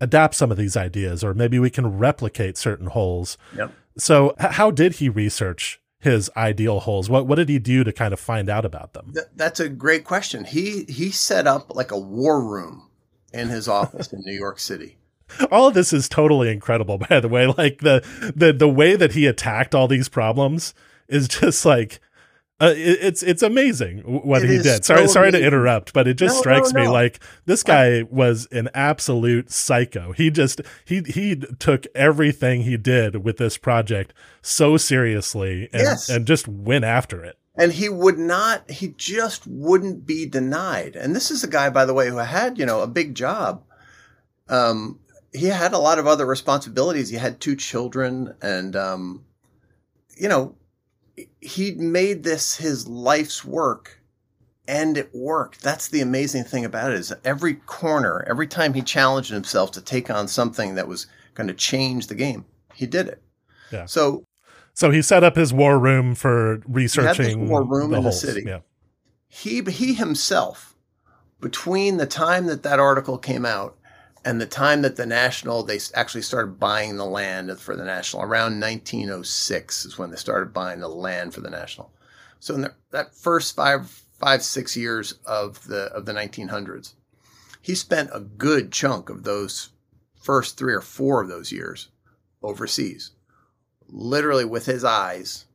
[0.01, 3.73] adapt some of these ideas, or maybe we can replicate certain holes." Yep.
[3.99, 7.09] So, h- how did he research his ideal holes?
[7.09, 9.13] What what did he do to kind of find out about them?
[9.15, 10.45] Th- that's a great question.
[10.45, 12.89] He he set up like a war room
[13.33, 14.97] in his office in New York City.
[15.53, 17.47] All of this is totally incredible, by the way.
[17.47, 20.75] Like the the the way that he attacked all these problems
[21.09, 22.01] is just like
[22.61, 24.85] uh, it, it's it's amazing what it he did.
[24.85, 26.87] Sorry, sorry to interrupt, but it just no, strikes no, no.
[26.87, 30.13] me like this guy was an absolute psycho.
[30.13, 36.11] He just he he took everything he did with this project so seriously and yes.
[36.11, 37.39] and just went after it.
[37.57, 38.71] And he would not.
[38.71, 40.97] He just wouldn't be denied.
[40.97, 43.65] And this is a guy, by the way, who had you know a big job.
[44.51, 45.01] Um,
[45.33, 47.09] he had a lot of other responsibilities.
[47.09, 49.25] He had two children, and um,
[50.17, 50.57] you know
[51.41, 54.01] he made this his life's work
[54.69, 55.63] and it worked.
[55.63, 59.81] That's the amazing thing about it is every corner, every time he challenged himself to
[59.81, 63.23] take on something that was going to change the game, he did it.
[63.73, 63.87] Yeah.
[63.87, 64.25] So
[64.75, 68.23] so he set up his war room for researching war room the in holes.
[68.23, 68.45] the city.
[68.47, 68.61] Yeah.
[69.29, 70.77] He he himself
[71.41, 73.77] between the time that that article came out
[74.25, 78.23] and the time that the national they actually started buying the land for the national
[78.23, 81.91] around 1906 is when they started buying the land for the national.
[82.39, 86.95] So in the, that first five five six years of the of the 1900s
[87.63, 89.71] he spent a good chunk of those
[90.15, 91.89] first three or four of those years
[92.43, 93.13] overseas
[93.89, 95.47] literally with his eyes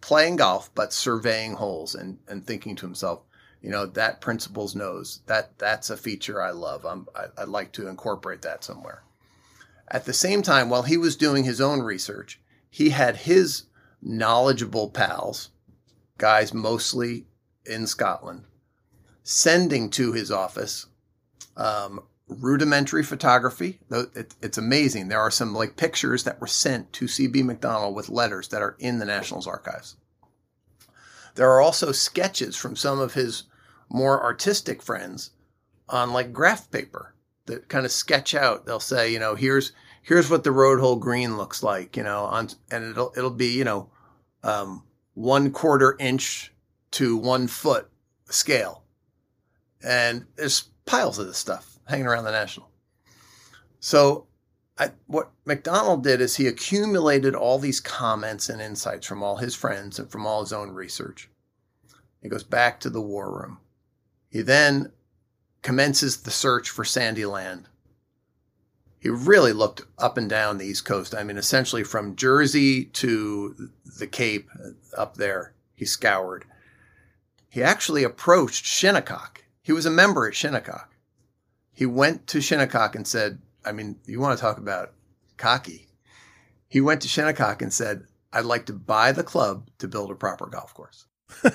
[0.00, 3.22] playing golf but surveying holes and and thinking to himself
[3.62, 7.72] you know that principles knows that that's a feature i love I'm, I, i'd like
[7.72, 9.02] to incorporate that somewhere
[9.88, 12.40] at the same time while he was doing his own research
[12.70, 13.64] he had his
[14.02, 15.50] knowledgeable pals
[16.18, 17.26] guys mostly
[17.66, 18.44] in scotland
[19.22, 20.86] sending to his office
[21.56, 23.80] um, rudimentary photography.
[23.90, 25.08] It, it's amazing.
[25.08, 27.42] There are some like pictures that were sent to C.B.
[27.42, 29.96] Macdonald with letters that are in the National's archives.
[31.38, 33.44] There are also sketches from some of his
[33.88, 35.30] more artistic friends
[35.88, 37.14] on like graph paper
[37.46, 38.66] that kind of sketch out.
[38.66, 39.70] They'll say, you know, here's
[40.02, 43.56] here's what the road hole green looks like, you know, on and it'll it'll be,
[43.56, 43.88] you know,
[44.42, 44.82] um,
[45.14, 46.52] one quarter inch
[46.90, 47.88] to one foot
[48.28, 48.82] scale.
[49.80, 52.68] And there's piles of this stuff hanging around the National.
[53.78, 54.26] So
[54.78, 59.54] I, what Macdonald did is he accumulated all these comments and insights from all his
[59.54, 61.28] friends and from all his own research.
[62.22, 63.58] He goes back to the war room.
[64.28, 64.92] He then
[65.62, 67.68] commences the search for Sandy Land.
[69.00, 71.14] He really looked up and down the East Coast.
[71.14, 76.44] I mean, essentially from Jersey to the Cape uh, up there, he scoured.
[77.48, 79.44] He actually approached Shinnecock.
[79.62, 80.94] He was a member at Shinnecock.
[81.72, 84.92] He went to Shinnecock and said, I mean, you want to talk about
[85.36, 85.88] cocky.
[86.68, 90.14] He went to Shinnecock and said, I'd like to buy the club to build a
[90.14, 91.06] proper golf course.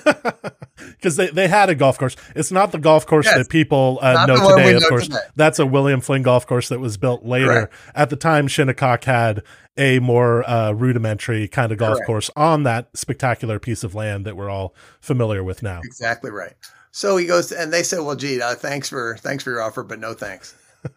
[0.76, 2.16] Because they, they had a golf course.
[2.34, 3.36] It's not the golf course yes.
[3.36, 5.04] that people uh, know today, of know course.
[5.04, 5.20] Today.
[5.36, 7.46] That's a William Flynn golf course that was built later.
[7.46, 7.74] Correct.
[7.94, 9.42] At the time, Shinnecock had
[9.76, 12.06] a more uh, rudimentary kind of golf Correct.
[12.06, 15.80] course on that spectacular piece of land that we're all familiar with now.
[15.84, 16.54] Exactly right.
[16.90, 19.82] So he goes, and they said, "Well, gee, uh, thanks for thanks for your offer,
[19.82, 20.54] but no thanks."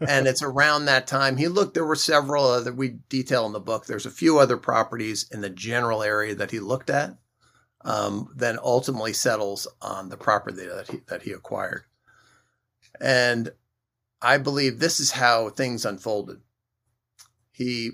[0.08, 1.74] And it's around that time he looked.
[1.74, 3.86] There were several other we detail in the book.
[3.86, 7.18] There's a few other properties in the general area that he looked at.
[7.82, 11.84] Um, then ultimately settles on the property that he that he acquired,
[13.00, 13.52] and
[14.22, 16.42] I believe this is how things unfolded.
[17.52, 17.92] He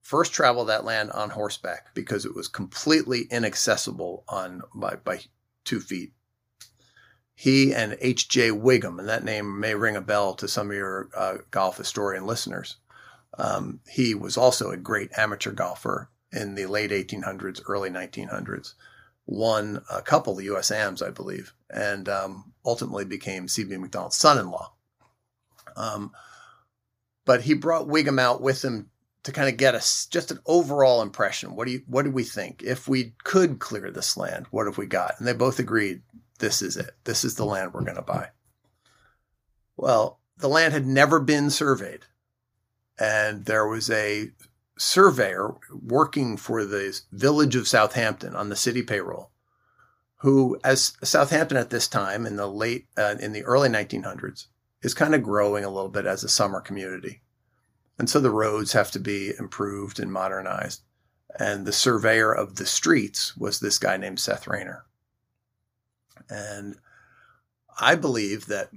[0.00, 5.20] first traveled that land on horseback because it was completely inaccessible on by, by
[5.64, 6.12] two feet
[7.40, 8.50] he and H.J.
[8.50, 12.26] Whigham, and that name may ring a bell to some of your uh, golf historian
[12.26, 12.78] listeners.
[13.38, 18.74] Um, he was also a great amateur golfer in the late 1800s, early 1900s.
[19.26, 20.72] Won a couple of U.S.
[20.72, 23.76] AMs, I believe, and um, ultimately became C.B.
[23.76, 24.72] Macdonald's son-in-law.
[25.76, 26.10] Um,
[27.24, 28.90] but he brought Whigham out with him
[29.22, 31.54] to kind of get us just an overall impression.
[31.54, 34.46] What do you, what do we think if we could clear this land?
[34.50, 35.14] What have we got?
[35.20, 36.02] And they both agreed
[36.38, 36.96] this is it.
[37.04, 38.30] This is the land we're going to buy.
[39.76, 42.04] Well, the land had never been surveyed.
[42.98, 44.30] And there was a
[44.76, 49.30] surveyor working for the village of Southampton on the city payroll,
[50.20, 54.46] who, as Southampton at this time in the late, uh, in the early 1900s,
[54.82, 57.22] is kind of growing a little bit as a summer community.
[57.98, 60.82] And so the roads have to be improved and modernized.
[61.38, 64.84] And the surveyor of the streets was this guy named Seth Raynor.
[66.28, 66.76] And
[67.80, 68.70] I believe that,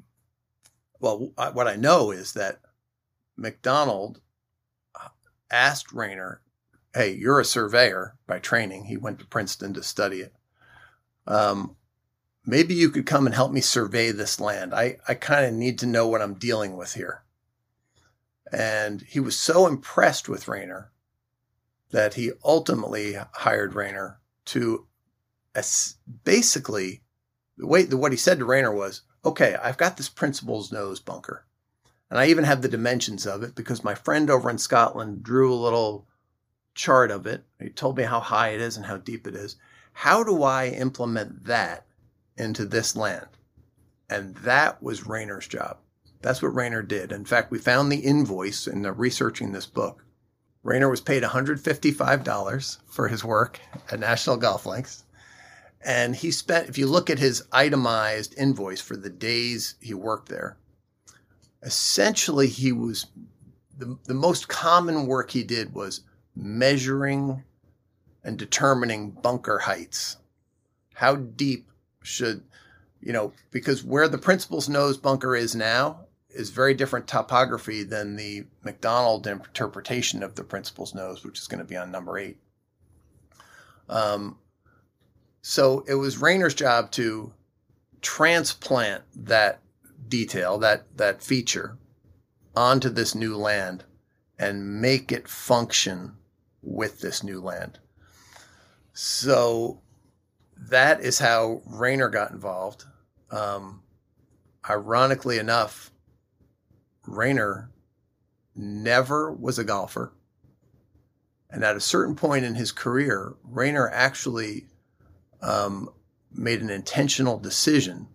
[1.00, 2.60] well, what I know is that
[3.36, 4.22] Macdonald
[4.96, 5.10] uh,
[5.50, 6.42] asked Raynor,
[6.94, 8.86] hey, you're a surveyor by training.
[8.86, 10.34] He went to Princeton to study it.
[11.26, 11.76] Um,
[12.46, 14.74] maybe you could come and help me survey this land.
[14.74, 17.24] I, I kind of need to know what I'm dealing with here.
[18.52, 20.92] And he was so impressed with Raynor
[21.92, 24.88] that he ultimately hired Raynor to
[25.56, 27.02] as- basically
[27.62, 31.00] the way the, what he said to Raynor was, okay, I've got this principal's nose
[31.00, 31.45] bunker.
[32.10, 35.54] And I even have the dimensions of it because my friend over in Scotland drew
[35.54, 36.08] a little
[36.74, 37.43] chart of it.
[37.60, 39.58] He told me how high it is and how deep it is.
[39.93, 41.86] How do I implement that
[42.36, 43.28] into this land?
[44.10, 45.78] And that was Raynor's job.
[46.24, 47.12] That's what Raynor did.
[47.12, 50.04] In fact, we found the invoice in the researching this book.
[50.63, 53.60] Raynor was paid $155 for his work
[53.91, 55.04] at National Golf Links.
[55.84, 60.30] And he spent, if you look at his itemized invoice for the days he worked
[60.30, 60.58] there,
[61.63, 63.08] essentially he was
[63.78, 66.02] the, the most common work he did was
[66.36, 67.44] measuring
[68.24, 70.17] and determining bunker heights.
[70.94, 71.67] How deep
[72.04, 72.44] should,
[73.02, 78.15] you know, because where the principal's nose bunker is now is very different topography than
[78.15, 82.38] the Macdonald interpretation of the principal's nose, which is going to be on number eight.
[83.89, 84.38] Um,
[85.42, 87.34] so it was Raynor's job to
[88.02, 89.62] transplant that
[90.08, 91.78] detail, that that feature,
[92.56, 93.84] onto this new land
[94.38, 96.14] and make it function
[96.62, 97.80] with this new land.
[98.94, 99.82] So
[100.58, 102.86] that is how Raynor got involved.
[103.30, 103.82] Um,
[104.70, 105.92] ironically enough,
[107.08, 107.72] Raynor
[108.56, 110.14] never was a golfer.
[111.50, 114.68] And at a certain point in his career, Raynor actually
[115.42, 115.89] um,
[116.34, 118.08] made an intentional decision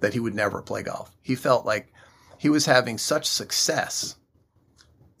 [0.00, 1.10] that he would never play golf.
[1.22, 1.92] He felt like
[2.38, 4.16] he was having such success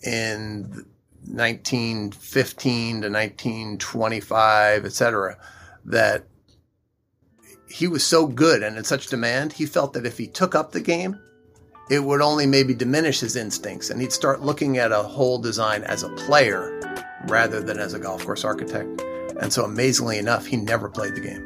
[0.02, 0.84] in
[1.26, 5.36] 1915 to 1925, et cetera,
[5.84, 6.24] that
[7.68, 10.72] he was so good and in such demand, he felt that if he took up
[10.72, 11.18] the game,
[11.90, 15.82] it would only maybe diminish his instincts and he'd start looking at a whole design
[15.84, 16.80] as a player
[17.26, 19.02] rather than as a golf course architect.
[19.40, 21.44] And so, amazingly enough, he never played the game.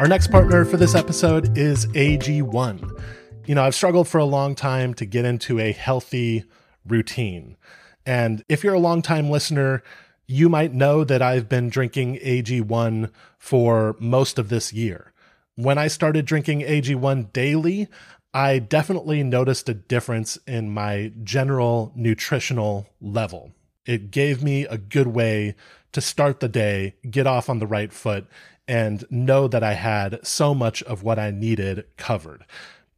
[0.00, 3.02] Our next partner for this episode is AG1.
[3.46, 6.44] You know, I've struggled for a long time to get into a healthy
[6.86, 7.56] routine.
[8.04, 9.82] And if you're a long-time listener,
[10.26, 15.12] you might know that I've been drinking AG1 for most of this year.
[15.54, 17.88] When I started drinking AG1 daily,
[18.36, 23.52] I definitely noticed a difference in my general nutritional level.
[23.86, 25.54] It gave me a good way
[25.92, 28.26] to start the day, get off on the right foot,
[28.68, 32.44] and know that I had so much of what I needed covered.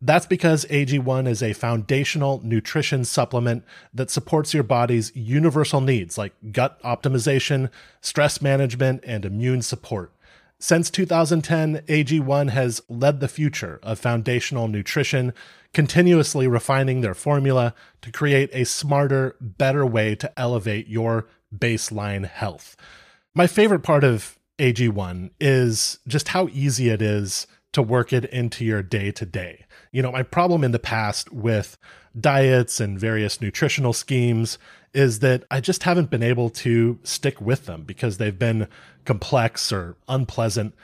[0.02, 3.62] That's because AG1 is a foundational nutrition supplement
[3.94, 7.70] that supports your body's universal needs like gut optimization,
[8.00, 10.12] stress management, and immune support.
[10.60, 15.32] Since 2010, AG1 has led the future of foundational nutrition,
[15.72, 22.76] continuously refining their formula to create a smarter, better way to elevate your baseline health.
[23.36, 28.64] My favorite part of AG1 is just how easy it is to work it into
[28.64, 29.64] your day to day.
[29.92, 31.78] You know, my problem in the past with
[32.18, 34.58] diets and various nutritional schemes
[34.94, 38.68] is that I just haven't been able to stick with them because they've been
[39.04, 40.74] complex or unpleasant.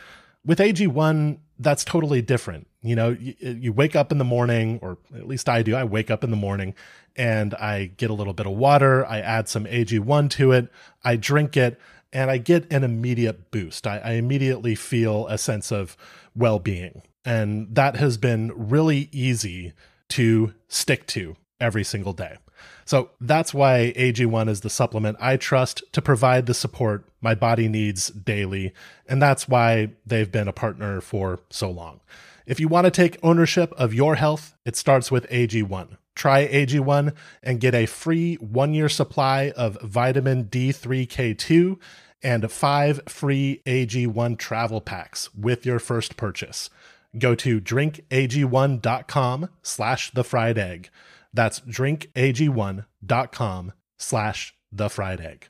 [0.44, 2.66] With AG1, that's totally different.
[2.82, 5.74] You know, you, you, wake up in the morning, or at least I do.
[5.74, 6.74] I wake up in the morning
[7.16, 9.07] and I get a little bit of water.
[9.07, 10.68] I add some AG1 to it.
[11.02, 11.80] I drink it
[12.12, 13.86] and I get an immediate boost.
[13.86, 15.96] I, I immediately feel a sense of
[16.36, 17.02] well being.
[17.25, 19.72] And that has been really easy
[20.11, 22.37] to stick to every single day.
[22.85, 27.68] So that's why AG1 is the supplement I trust to provide the support my body
[27.68, 28.72] needs daily.
[29.09, 32.01] And that's why they've been a partner for so long.
[32.47, 35.97] If you want to take ownership of your health, it starts with AG1.
[36.14, 41.79] Try AG1 and get a free one year supply of vitamin D3K2
[42.22, 46.70] and five free AG1 travel packs with your first purchase.
[47.19, 50.91] Go to drinkag1.com slash the fried egg.
[51.33, 55.49] That's drinkag1.com slash the fried egg.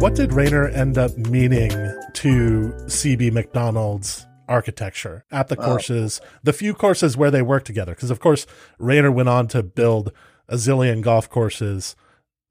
[0.00, 6.72] What did Raynor end up meaning to CB Macdonald's architecture at the courses, the few
[6.72, 7.96] courses where they worked together?
[7.96, 8.46] Because, of course,
[8.78, 10.12] Raynor went on to build
[10.48, 11.96] a zillion golf courses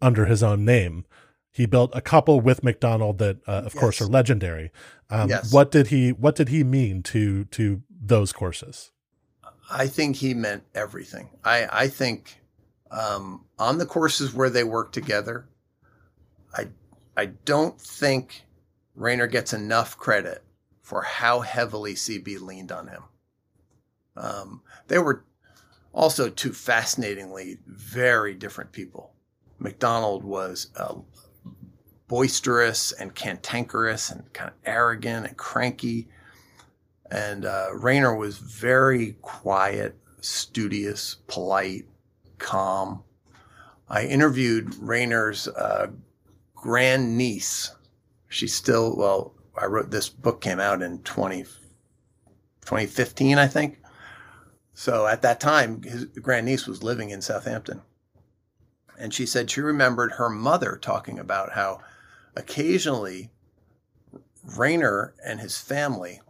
[0.02, 1.06] under his own name.
[1.58, 3.82] He built a couple with Macdonald that, uh, of yes.
[3.82, 4.72] course, are legendary.
[5.10, 5.51] Um, yes.
[5.51, 8.91] What did he What did he mean to to those courses?
[9.68, 11.30] I think he meant everything.
[11.43, 12.41] I I think
[12.91, 15.49] um, on the courses where they work together,
[16.55, 16.68] I
[17.18, 18.45] I don't think
[18.93, 20.43] Raynor gets enough credit
[20.84, 23.03] for how heavily CB leaned on him.
[24.16, 25.26] Um, they were
[25.91, 29.16] also two fascinatingly very different people.
[29.58, 30.93] Macdonald was uh,
[32.08, 36.08] boisterous and cantankerous and kind of arrogant and cranky.
[37.10, 41.86] And uh, Raynor was very quiet, studious, polite,
[42.38, 43.03] calm.
[43.89, 45.88] I interviewed Raynor's uh,
[46.55, 47.74] grand niece.
[48.28, 53.80] She's still, well, I wrote this book came out in 20, 2015, I think.
[54.74, 57.82] So at that time, his grandniece was living in Southampton.
[58.99, 61.80] And she said she remembered her mother talking about how
[62.38, 63.30] occasionally
[64.44, 66.22] Raynor and his family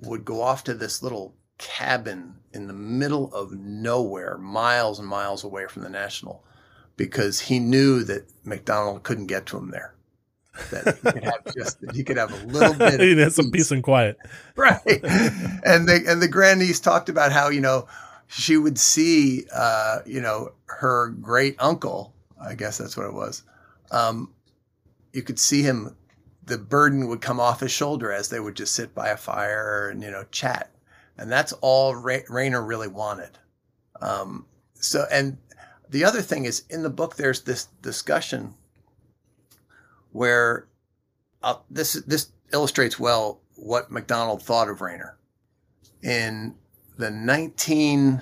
[0.00, 5.44] would go off to this little cabin in the middle of nowhere, miles and miles
[5.44, 6.44] away from the National,
[6.96, 9.96] because he knew that Macdonald couldn't get to him there
[10.70, 13.00] that he could have just he could have a little bit.
[13.00, 14.16] he had some peace and quiet,
[14.56, 14.80] right?
[14.86, 17.86] and the and the grandniece talked about how you know
[18.26, 22.14] she would see uh, you know her great uncle.
[22.40, 23.42] I guess that's what it was.
[23.90, 24.32] Um,
[25.16, 25.96] you could see him.
[26.44, 29.88] The burden would come off his shoulder as they would just sit by a fire
[29.88, 30.70] and you know chat,
[31.18, 33.38] and that's all Ra- Raynor really wanted.
[34.00, 35.38] Um, so, and
[35.88, 38.54] the other thing is in the book, there's this discussion
[40.12, 40.68] where
[41.42, 45.16] uh, this this illustrates well what Macdonald thought of Raynor.
[46.02, 46.54] In
[46.98, 48.20] the 1920s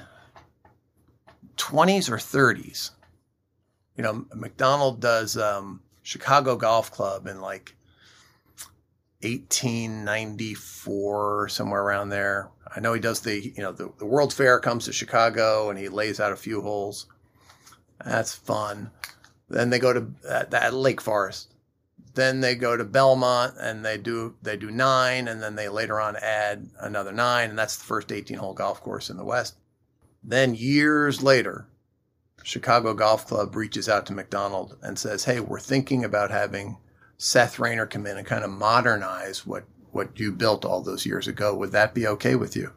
[2.08, 2.90] or 30s,
[3.96, 7.74] You know, Macdonald does um, Chicago Golf Club in like
[9.22, 12.50] 1894, somewhere around there.
[12.76, 15.78] I know he does the, you know, the, the World Fair comes to Chicago and
[15.78, 17.06] he lays out a few holes.
[18.04, 18.90] That's fun.
[19.48, 21.54] Then they go to uh, Lake Forest.
[22.12, 26.00] Then they go to Belmont and they do they do nine, and then they later
[26.00, 29.56] on add another nine, and that's the first 18 hole golf course in the West.
[30.22, 31.66] Then years later,
[32.44, 36.76] Chicago Golf Club reaches out to Macdonald and says, "Hey, we're thinking about having
[37.16, 41.26] Seth Raynor come in and kind of modernize what what you built all those years
[41.26, 41.54] ago.
[41.54, 42.72] Would that be okay with you?"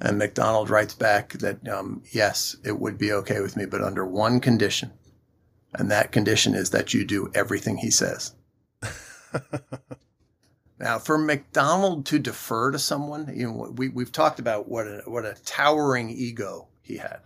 [0.00, 4.04] And Macdonald writes back that um, yes, it would be okay with me, but under
[4.04, 4.92] one condition.
[5.72, 8.34] And that condition is that you do everything he says.
[10.80, 15.02] now, for Macdonald to defer to someone, you know, we, we've talked about what a,
[15.06, 17.20] what a towering ego he had.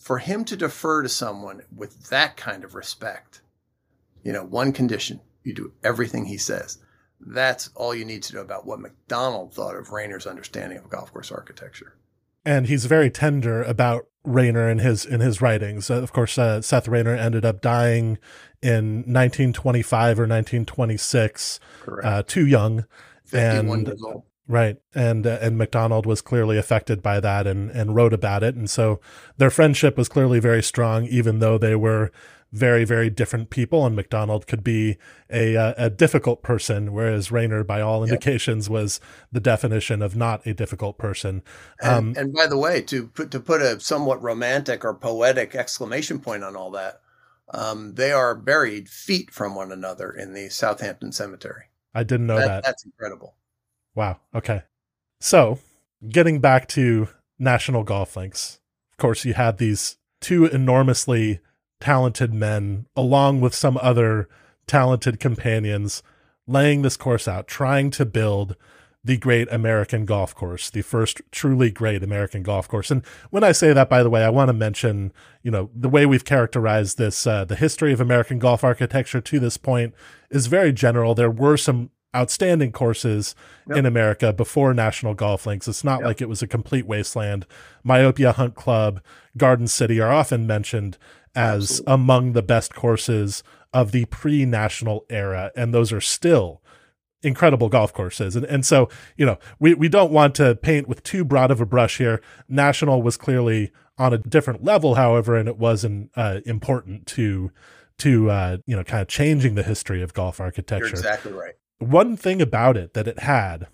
[0.00, 3.42] For him to defer to someone with that kind of respect,
[4.24, 6.78] you know, one condition, you do everything he says.
[7.20, 11.12] That's all you need to know about what Macdonald thought of Raynor's understanding of golf
[11.12, 11.96] course architecture.
[12.46, 15.90] And he's very tender about Raynor in his in his writings.
[15.90, 18.16] Uh, of course, uh, Seth Raynor ended up dying
[18.62, 21.60] in 1925 or 1926,
[22.02, 22.86] uh, too young,
[23.32, 23.92] and
[24.50, 24.76] right.
[24.94, 28.56] And uh, and Macdonald was clearly affected by that and and wrote about it.
[28.56, 29.00] And so
[29.38, 32.10] their friendship was clearly very strong, even though they were
[32.52, 34.96] very very different people and Macdonald could be
[35.30, 38.72] a uh, a difficult person whereas Raynor by all indications yep.
[38.72, 41.42] was the definition of not a difficult person
[41.80, 45.54] um, and, and, by the way to put to put a somewhat romantic or poetic
[45.54, 47.00] exclamation point on all that
[47.52, 52.38] um, they are buried feet from one another in the Southampton cemetery I didn't know
[52.38, 52.64] that, that.
[52.64, 53.36] that's incredible
[53.94, 54.62] wow okay
[55.20, 55.58] so
[56.08, 58.60] getting back to national golf links
[58.92, 61.40] of course you had these two enormously
[61.80, 64.28] talented men, along with some other
[64.66, 66.02] talented companions,
[66.46, 68.54] laying this course out, trying to build
[69.02, 72.90] the great American golf course, the first truly great American golf course.
[72.90, 75.10] And when I say that, by the way, I want to mention,
[75.42, 79.40] you know, the way we've characterized this, uh, the history of American golf architecture to
[79.40, 79.94] this point
[80.30, 81.14] is very general.
[81.14, 83.34] There were some outstanding courses
[83.68, 83.78] yep.
[83.78, 85.68] in America before National Golf Links.
[85.68, 86.06] It's not yep.
[86.06, 87.46] like it was a complete wasteland.
[87.84, 89.00] Myopia Hunt Club,
[89.36, 90.98] Garden City are often mentioned
[91.34, 91.94] as Absolutely.
[91.94, 93.42] among the best courses
[93.72, 96.60] of the pre-national era and those are still
[97.22, 101.02] incredible golf courses and and so you know we we don't want to paint with
[101.02, 105.48] too broad of a brush here national was clearly on a different level however and
[105.48, 107.52] it wasn't uh, important to
[107.98, 111.54] to uh, you know kind of changing the history of golf architecture You're exactly right
[111.80, 113.66] one thing about it that it had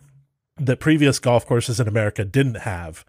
[0.56, 3.04] that previous golf courses in America didn't have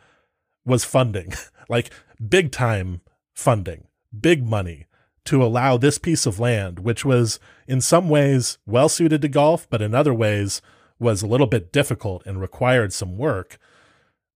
[0.65, 1.33] was funding
[1.69, 1.89] like
[2.27, 3.01] big time
[3.33, 3.87] funding
[4.19, 4.85] big money
[5.25, 9.69] to allow this piece of land, which was in some ways well suited to golf,
[9.69, 10.61] but in other ways
[10.99, 13.57] was a little bit difficult and required some work,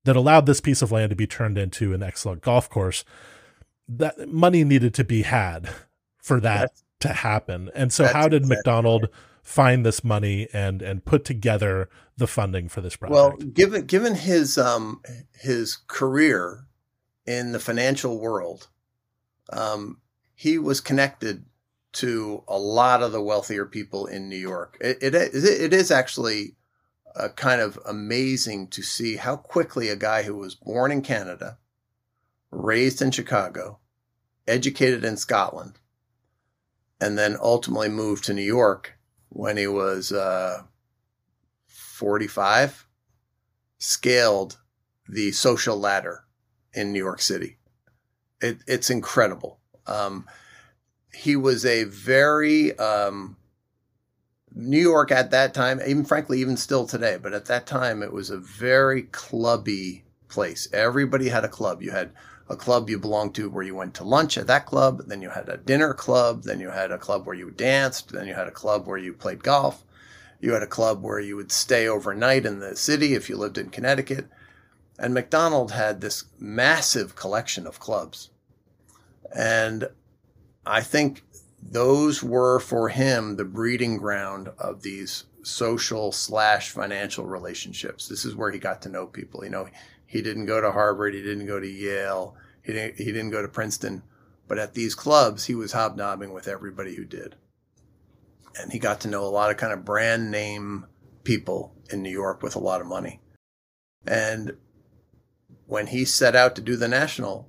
[0.03, 3.05] that allowed this piece of land to be turned into an excellent golf course.
[3.87, 5.69] That money needed to be had
[6.17, 7.69] for that that's, to happen.
[7.73, 9.11] And so how did exactly Macdonald right.
[9.41, 13.13] Find this money and and put together the funding for this project?
[13.13, 15.01] Well, given given his um
[15.33, 16.65] his career
[17.25, 18.67] in the financial world,
[19.51, 20.01] um,
[20.33, 21.45] he was connected
[21.93, 24.77] to a lot of the wealthier people in New York.
[24.79, 26.55] It, it, it is actually
[27.15, 31.57] uh, kind of amazing to see how quickly a guy who was born in Canada,
[32.49, 33.79] raised in Chicago,
[34.47, 35.79] educated in Scotland,
[37.01, 38.97] and then ultimately moved to New York
[39.31, 40.63] when he was uh,
[41.67, 42.87] 45,
[43.77, 44.57] scaled
[45.07, 46.25] the social ladder
[46.73, 47.57] in New York City
[48.41, 49.59] it, it's incredible.
[49.87, 50.27] Um,
[51.13, 53.37] he was a very um,
[54.53, 58.11] New York at that time, even frankly, even still today, but at that time, it
[58.11, 60.67] was a very clubby place.
[60.73, 61.81] Everybody had a club.
[61.81, 62.11] You had
[62.51, 65.03] a club you belonged to where you went to lunch at that club.
[65.07, 66.43] Then you had a dinner club.
[66.43, 68.11] Then you had a club where you danced.
[68.11, 69.85] Then you had a club where you played golf.
[70.41, 73.57] You had a club where you would stay overnight in the city if you lived
[73.57, 74.27] in Connecticut.
[74.99, 78.29] And Macdonald had this massive collection of clubs.
[79.33, 79.87] And
[80.65, 81.23] I think
[81.61, 88.07] those were for him the breeding ground of these social slash financial relationships.
[88.07, 89.43] This is where he got to know people.
[89.43, 89.67] You know,
[90.11, 92.35] he didn't go to Harvard, he didn't go to Yale,
[92.65, 94.03] he didn't, he didn't go to Princeton,
[94.45, 97.37] but at these clubs, he was hobnobbing with everybody who did.
[98.59, 100.85] And he got to know a lot of kind of brand name
[101.23, 103.21] people in New York with a lot of money.
[104.05, 104.57] And
[105.65, 107.47] when he set out to do the national,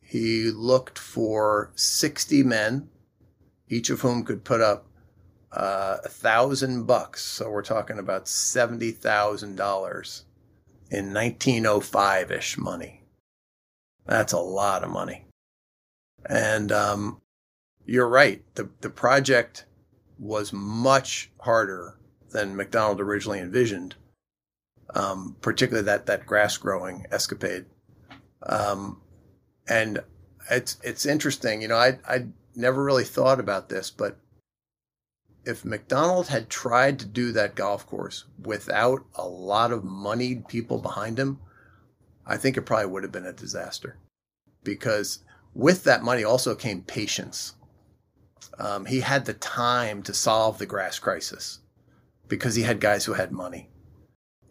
[0.00, 2.88] he looked for 60 men,
[3.68, 4.86] each of whom could put up
[5.52, 7.22] uh, a thousand bucks.
[7.22, 10.22] So we're talking about $70,000
[10.90, 13.02] in 1905 ish money.
[14.06, 15.26] That's a lot of money.
[16.28, 17.20] And um,
[17.84, 18.42] you're right.
[18.54, 19.66] The, the project
[20.18, 21.98] was much harder
[22.30, 23.94] than Macdonald originally envisioned,
[24.94, 27.66] um, particularly that, that grass growing escapade.
[28.42, 29.00] Um,
[29.68, 30.00] and
[30.50, 31.76] it's it's interesting, you know.
[31.76, 34.18] I I never really thought about this, but
[35.44, 40.78] if Macdonald had tried to do that golf course without a lot of moneyed people
[40.78, 41.40] behind him,
[42.26, 43.96] I think it probably would have been a disaster.
[44.62, 45.20] Because
[45.54, 47.54] with that money also came patience.
[48.58, 51.60] Um, he had the time to solve the grass crisis
[52.28, 53.70] because he had guys who had money.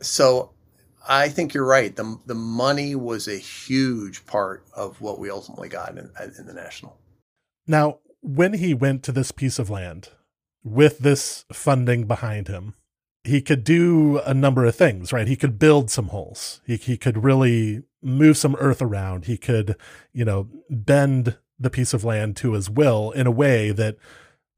[0.01, 0.53] So
[1.07, 1.95] I think you're right.
[1.95, 6.53] The the money was a huge part of what we ultimately got in, in the
[6.53, 6.97] national.
[7.65, 10.09] Now, when he went to this piece of land
[10.63, 12.75] with this funding behind him,
[13.23, 15.27] he could do a number of things, right?
[15.27, 16.61] He could build some holes.
[16.65, 19.25] He he could really move some earth around.
[19.25, 19.75] He could,
[20.13, 23.97] you know, bend the piece of land to his will in a way that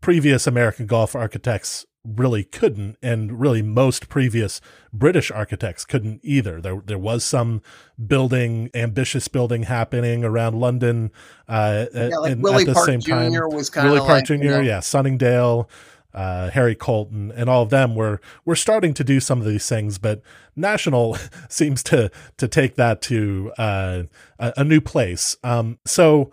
[0.02, 4.62] previous American golf architects really couldn't, and really most previous
[4.94, 6.62] British architects couldn't either.
[6.62, 7.62] There, there was some
[8.06, 11.12] building, ambitious building happening around London.
[11.48, 13.12] Uh, yeah, like Willie at the Park same Jr.
[13.12, 14.34] time, was kind Willie of Park like, Jr.
[14.34, 15.70] You know, yeah, Sunningdale.
[16.12, 19.70] Uh, Harry Colton and all of them were were starting to do some of these
[19.70, 20.24] things, but
[20.56, 21.16] National
[21.50, 24.04] seems to to take that to uh,
[24.40, 25.38] a, a, new place.
[25.44, 26.32] Um, so,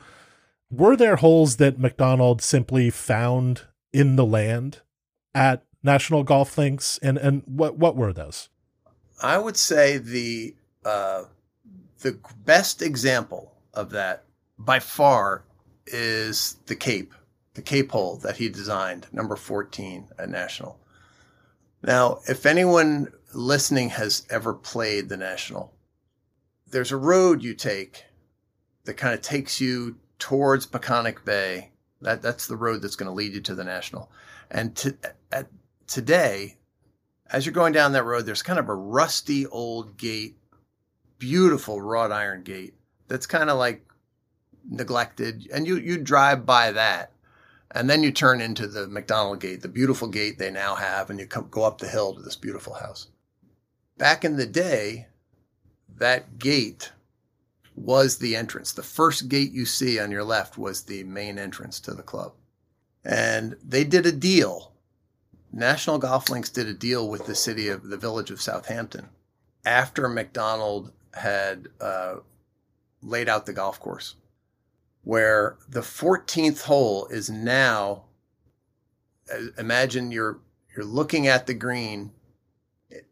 [0.70, 4.80] were there holes that Macdonald simply found in the land
[5.36, 8.48] at National Golf Links, and and what what were those?
[9.22, 11.24] I would say the uh,
[12.00, 14.24] the best example of that
[14.58, 15.44] by far
[15.86, 17.14] is the Cape,
[17.54, 20.80] the Cape hole that he designed, number fourteen at National.
[21.82, 25.72] Now, if anyone listening has ever played the National,
[26.66, 28.04] there's a road you take
[28.84, 31.70] that kind of takes you towards Peconic Bay.
[32.00, 34.10] That that's the road that's going to lead you to the National.
[34.50, 34.96] And to,
[35.32, 35.48] at
[35.86, 36.56] today,
[37.30, 40.36] as you're going down that road, there's kind of a rusty old gate,
[41.18, 42.74] beautiful wrought iron gate
[43.08, 43.84] that's kind of like
[44.68, 45.48] neglected.
[45.52, 47.12] And you, you drive by that.
[47.72, 51.18] And then you turn into the Macdonald gate, the beautiful gate they now have, and
[51.18, 53.08] you come, go up the hill to this beautiful house.
[53.98, 55.08] Back in the day,
[55.98, 56.92] that gate
[57.74, 58.72] was the entrance.
[58.72, 62.32] The first gate you see on your left was the main entrance to the club.
[63.06, 64.72] And they did a deal
[65.56, 69.08] National Golf Links did a deal with the city of the village of Southampton
[69.64, 72.16] after Macdonald had uh,
[73.02, 74.16] laid out the golf course,
[75.02, 78.04] where the 14th hole is now.
[79.32, 80.40] Uh, imagine you're
[80.76, 82.12] you're looking at the green.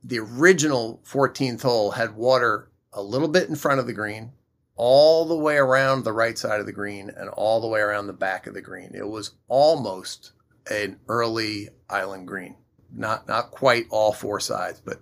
[0.05, 4.33] The original 14th hole had water a little bit in front of the green,
[4.77, 8.07] all the way around the right side of the green, and all the way around
[8.07, 8.91] the back of the green.
[8.95, 10.33] It was almost
[10.71, 12.57] an early island green.
[12.93, 15.01] Not not quite all four sides, but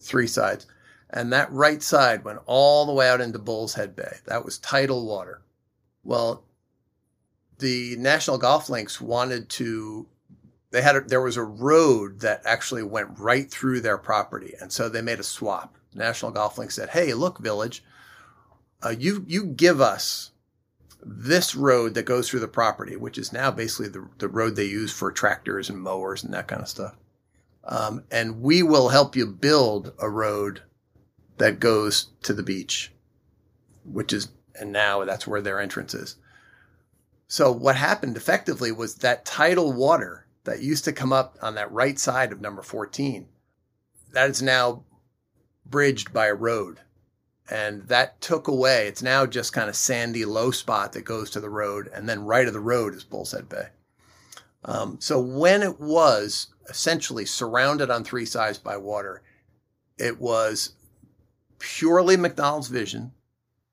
[0.00, 0.66] three sides.
[1.10, 4.16] And that right side went all the way out into Bull's Head Bay.
[4.26, 5.42] That was tidal water.
[6.02, 6.44] Well,
[7.58, 10.06] the National Golf Links wanted to
[10.74, 14.72] they had a, there was a road that actually went right through their property, and
[14.72, 15.76] so they made a swap.
[15.94, 17.84] National Golf Links said, "Hey, look, Village,
[18.84, 20.32] uh, you you give us
[21.04, 24.64] this road that goes through the property, which is now basically the, the road they
[24.64, 26.94] use for tractors and mowers and that kind of stuff.
[27.64, 30.62] Um, and we will help you build a road
[31.38, 32.92] that goes to the beach,
[33.84, 36.16] which is, and now that's where their entrance is.
[37.26, 41.72] So what happened effectively was that tidal water that used to come up on that
[41.72, 43.26] right side of number 14,
[44.12, 44.84] that is now
[45.66, 46.80] bridged by a road
[47.50, 48.86] and that took away.
[48.86, 52.24] It's now just kind of sandy low spot that goes to the road, and then
[52.24, 53.68] right of the road is Bull's Head Bay.
[54.64, 59.22] Um, so when it was essentially surrounded on three sides by water,
[59.98, 60.72] it was
[61.58, 63.12] purely Macdonald's vision.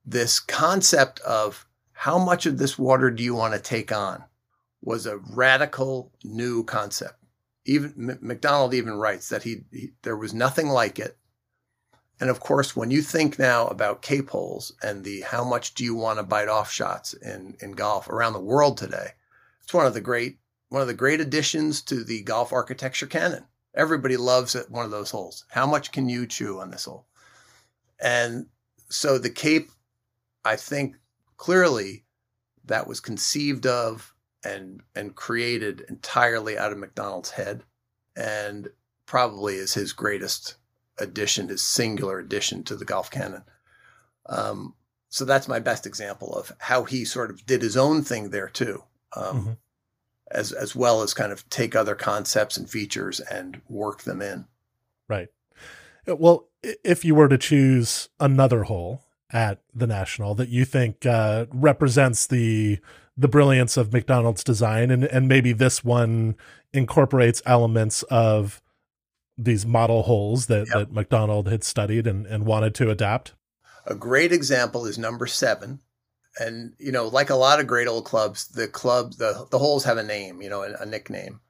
[0.05, 4.23] This concept of how much of this water do you want to take on
[4.81, 7.15] was a radical new concept.
[7.65, 11.15] Even M- Macdonald even writes that he, he there was nothing like it
[12.21, 15.83] and of course, when you think now about cape holes and the how much do
[15.83, 19.13] you want to bite off shots in, in golf around the world today,
[19.63, 20.37] it's one of the great
[20.69, 23.45] one of the great additions to the golf architecture canon.
[23.73, 25.45] Everybody loves it, one of those holes.
[25.49, 27.07] How much can you chew on this hole?
[27.99, 28.45] And
[28.89, 29.71] so the Cape,
[30.45, 30.97] I think,
[31.37, 32.05] clearly
[32.65, 34.13] that was conceived of
[34.43, 37.63] and and created entirely out of Macdonald's head,
[38.15, 38.69] and
[39.07, 40.57] probably is his greatest
[41.01, 43.43] addition, his singular addition to the golf canon.
[44.27, 44.75] Um,
[45.09, 48.47] so that's my best example of how he sort of did his own thing there
[48.47, 48.83] too,
[49.15, 49.51] um, mm-hmm.
[50.31, 54.45] as as well as kind of take other concepts and features and work them in.
[55.09, 55.27] Right.
[56.07, 61.45] Well, if you were to choose another hole at the National that you think uh,
[61.51, 62.79] represents the
[63.17, 66.35] the brilliance of Macdonald's design, and and maybe this one
[66.73, 68.61] incorporates elements of
[69.43, 70.77] these model holes that yep.
[70.77, 73.33] that Macdonald had studied and and wanted to adapt.
[73.85, 75.79] A great example is number seven.
[76.39, 79.83] And, you know, like a lot of great old clubs, the club, the, the holes
[79.83, 81.41] have a name, you know, a, a nickname.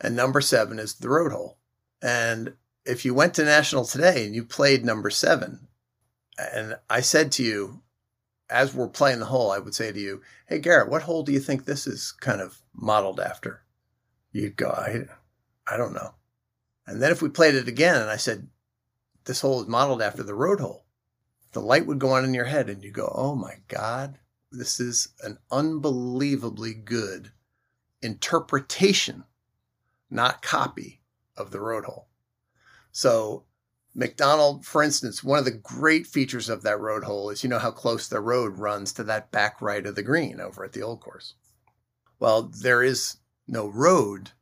[0.00, 1.58] And number seven is the road hole.
[2.00, 5.66] And if you went to National today and you played number seven,
[6.38, 7.82] and I said to you,
[8.48, 11.32] as we're playing the hole, I would say to you, Hey, Garrett, what hole do
[11.32, 13.62] you think this is kind of modeled after?
[14.32, 15.06] You'd go, I,
[15.72, 16.14] I don't know.
[16.90, 18.48] And then if we played it again and I said,
[19.24, 20.86] This hole is modeled after the road hole,
[21.52, 24.18] the light would go on in your head and you go, oh my God,
[24.50, 27.30] this is an unbelievably good
[28.02, 29.22] interpretation,
[30.10, 31.00] not copy
[31.36, 32.08] of the road hole.
[32.90, 33.44] So
[33.94, 37.60] Macdonald, for instance, one of the great features of that road hole is you know
[37.60, 40.82] how close the road runs to that back right of the green over at the
[40.82, 41.34] old course.
[42.18, 44.32] Well, there is no road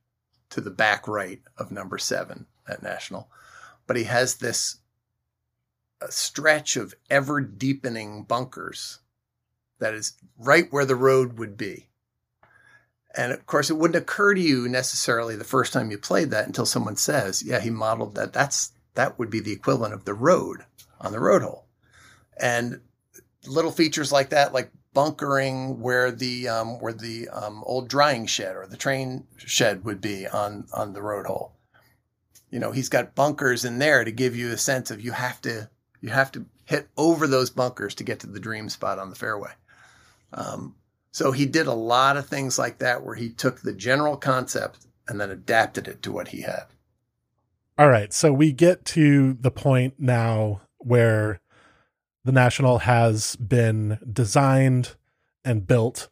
[0.50, 3.28] to the back right of number seven at National,
[3.86, 4.78] but he has this
[6.08, 9.00] stretch of ever deepening bunkers
[9.78, 11.88] that is right where the road would be.
[13.16, 16.46] And of course, it wouldn't occur to you necessarily the first time you played that
[16.46, 18.32] until someone says, "Yeah, he modeled that.
[18.32, 20.64] That's that would be the equivalent of the road
[21.00, 21.66] on the road hole."
[22.36, 22.80] And
[23.46, 28.56] little features like that, like bunkering where the um, where the um, old drying shed
[28.56, 31.52] or the train shed would be on on the road hole.
[32.50, 35.40] You know, he's got bunkers in there to give you a sense of you have
[35.42, 35.70] to
[36.00, 39.14] you have to hit over those bunkers to get to the dream spot on the
[39.14, 39.52] fairway.
[40.32, 40.74] Um,
[41.12, 44.84] so he did a lot of things like that where he took the general concept
[45.06, 46.64] and then adapted it to what he had.
[47.78, 48.12] All right.
[48.12, 51.40] So we get to the point now where
[52.24, 54.96] the National has been designed
[55.44, 56.08] and built.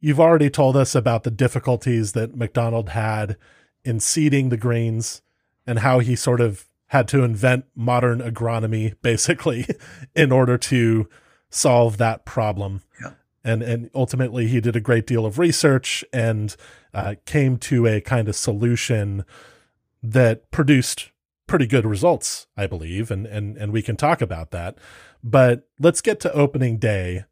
[0.00, 3.36] You've already told us about the difficulties that Macdonald had
[3.84, 5.22] in seeding the greens
[5.66, 9.66] and how he sort of had to invent modern agronomy basically
[10.14, 11.08] in order to
[11.48, 12.82] solve that problem.
[13.02, 13.12] Yeah.
[13.42, 16.54] And and ultimately he did a great deal of research and
[16.92, 19.24] uh, came to a kind of solution
[20.02, 21.10] that produced
[21.46, 24.76] pretty good results, I believe, and and and we can talk about that.
[25.22, 27.24] But let's get to opening day.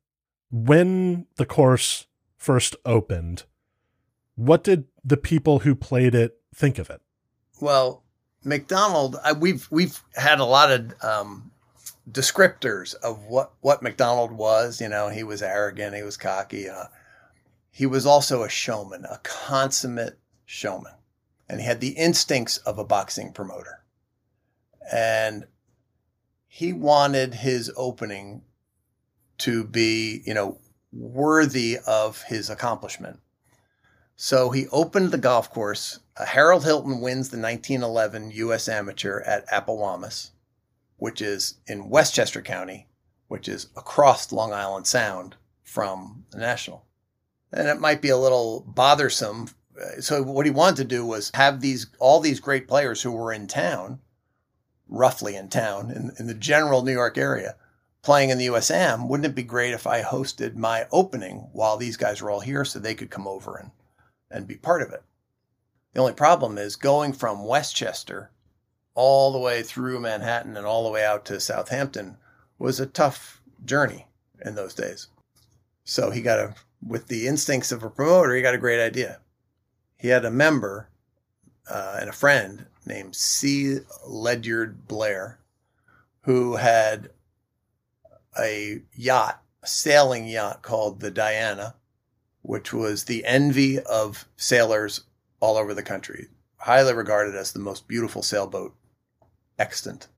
[0.51, 3.45] When the course first opened,
[4.35, 7.01] what did the people who played it think of it?
[7.61, 8.05] Well,
[8.45, 11.51] Macdonald, I, we've we've had a lot of um,
[12.11, 14.81] descriptors of what what Macdonald was.
[14.81, 16.69] You know, he was arrogant, he was cocky.
[16.69, 16.85] Uh,
[17.71, 20.95] he was also a showman, a consummate showman,
[21.49, 23.85] and he had the instincts of a boxing promoter.
[24.91, 25.45] And
[26.49, 28.43] he wanted his opening
[29.39, 30.59] to be, you know,
[30.93, 33.21] worthy of his accomplishment.
[34.17, 36.01] So he opened the golf course.
[36.17, 38.69] Uh, Harold Hilton wins the 1911 U.S.
[38.69, 40.31] Amateur at Apawamis,
[40.97, 42.89] which is in Westchester County,
[43.29, 46.85] which is across Long Island Sound from the National.
[47.53, 49.51] And it might be a little bothersome.
[49.81, 53.13] Uh, so what he wanted to do was have these all these great players who
[53.13, 54.01] were in town,
[54.89, 57.57] roughly in town, in, in the general New York area,
[58.03, 61.97] playing in the USM, Wouldn't it be great if I hosted my opening while these
[61.97, 63.71] guys were all here so they could come over and
[64.31, 65.03] and be part of it.
[65.93, 68.31] The only problem is going from Westchester
[68.95, 72.17] all the way through Manhattan and all the way out to Southampton
[72.59, 74.07] was a tough journey
[74.45, 75.09] in those days.
[75.85, 76.55] So he got a,
[76.87, 79.21] with the instincts of a promoter, he got a great idea.
[79.97, 80.89] He had a member
[81.71, 83.79] uh, and a friend named C.
[84.07, 85.39] Ledyard Blair
[86.29, 87.09] who had
[88.39, 91.75] a yacht, a sailing yacht called the Diana,
[92.43, 95.05] which was the envy of sailors
[95.41, 96.29] all over the country,
[96.59, 98.75] highly regarded as the most beautiful sailboat
[99.59, 100.09] extant.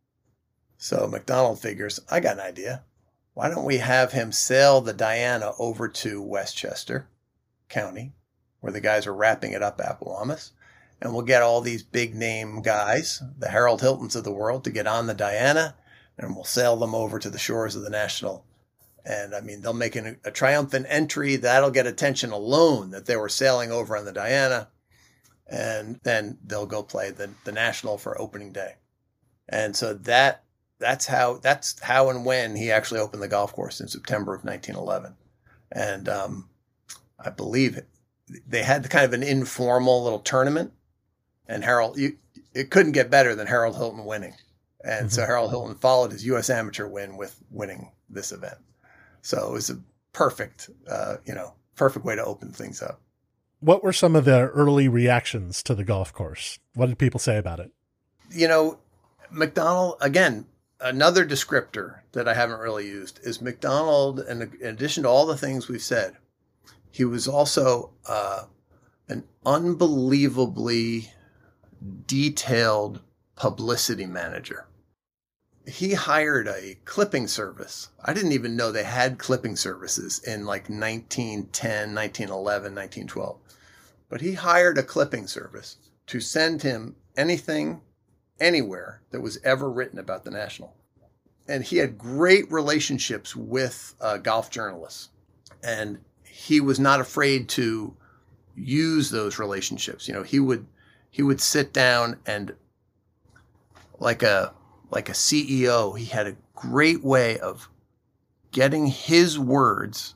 [0.78, 2.82] So Macdonald figures, I got an idea.
[3.34, 7.06] Why don't we have him sail the Diana over to Westchester
[7.68, 8.14] County,
[8.58, 10.50] where the guys are wrapping it up at Apawamis,
[11.00, 14.70] and we'll get all these big name guys, the Harold Hiltons of the world, to
[14.70, 15.76] get on the Diana,
[16.18, 18.44] and we'll sail them over to the shores of the National
[19.04, 23.16] And I mean, they'll make an, a triumphant entry that'll get attention alone that they
[23.16, 24.68] were sailing over on the Diana.
[25.46, 28.74] And then they'll go play the, the national for opening day.
[29.48, 30.44] And so that
[30.78, 34.44] that's how that's how and when he actually opened the golf course in September of
[34.44, 35.14] 1911.
[35.72, 36.48] And um,
[37.18, 37.80] I believe
[38.46, 40.72] they had kind of an informal little tournament,
[41.50, 42.16] and Harold, you,
[42.54, 44.34] it couldn't get better than Harold Hilton winning.
[44.82, 45.08] And mm-hmm.
[45.08, 46.48] so Harold Hilton followed his U.S.
[46.48, 48.56] amateur win with winning this event.
[49.22, 49.80] So it was a
[50.12, 53.00] perfect, uh, you know, perfect way to open things up.
[53.58, 56.58] What were some of the early reactions to the golf course?
[56.74, 57.72] What did people say about it?
[58.30, 58.78] You know,
[59.30, 60.46] Macdonald, again,
[60.80, 65.36] another descriptor that I haven't really used is Macdonald, and in addition to all the
[65.36, 66.16] things we've said,
[66.90, 68.44] he was also uh,
[69.08, 71.10] an unbelievably
[72.06, 73.00] detailed
[73.36, 74.66] publicity manager.
[75.66, 77.90] He hired a clipping service.
[78.02, 83.38] I didn't even know they had clipping services in like 1910, 1911, 1912.
[84.08, 85.76] But he hired a clipping service
[86.06, 87.82] to send him anything
[88.40, 90.74] anywhere that was ever written about the National.
[91.46, 95.10] And he had great relationships with uh, golf journalists.
[95.62, 97.94] And he was not afraid to
[98.56, 100.08] use those relationships.
[100.08, 100.66] You know, he would
[101.10, 102.54] he would sit down and
[103.98, 104.54] like a
[104.90, 107.68] like a CEO, he had a great way of
[108.50, 110.14] getting his words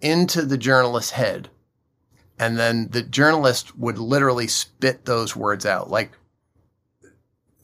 [0.00, 1.48] into the journalist's head.
[2.38, 5.90] And then the journalist would literally spit those words out.
[5.90, 6.12] Like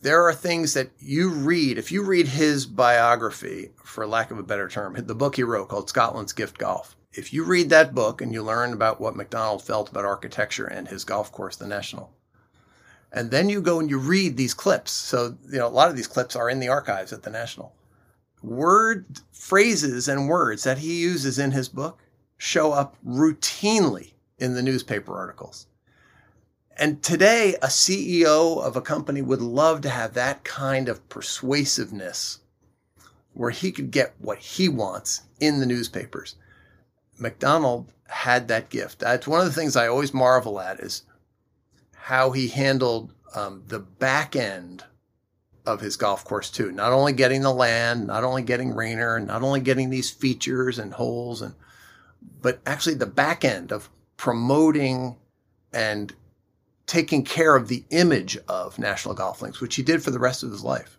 [0.00, 1.78] there are things that you read.
[1.78, 5.68] If you read his biography, for lack of a better term, the book he wrote
[5.68, 6.96] called Scotland's Gift Golf.
[7.12, 10.86] If you read that book and you learn about what Macdonald felt about architecture and
[10.86, 12.12] his golf course, the National,
[13.12, 14.92] and then you go and you read these clips.
[14.92, 17.72] So, you know, a lot of these clips are in the archives at the National.
[18.42, 22.00] Word phrases and words that he uses in his book
[22.36, 25.66] show up routinely in the newspaper articles.
[26.76, 32.38] And today, a CEO of a company would love to have that kind of persuasiveness
[33.32, 36.36] where he could get what he wants in the newspapers.
[37.18, 39.00] Macdonald had that gift.
[39.00, 41.02] That's one of the things I always marvel at is
[42.08, 44.82] how he handled um, the back end
[45.66, 46.72] of his golf course too.
[46.72, 50.94] Not only getting the land, not only getting Raynor, not only getting these features and
[50.94, 51.54] holes, and
[52.40, 55.16] but actually the back end of promoting
[55.70, 56.14] and
[56.86, 60.42] taking care of the image of National Golf Links, which he did for the rest
[60.42, 60.98] of his life.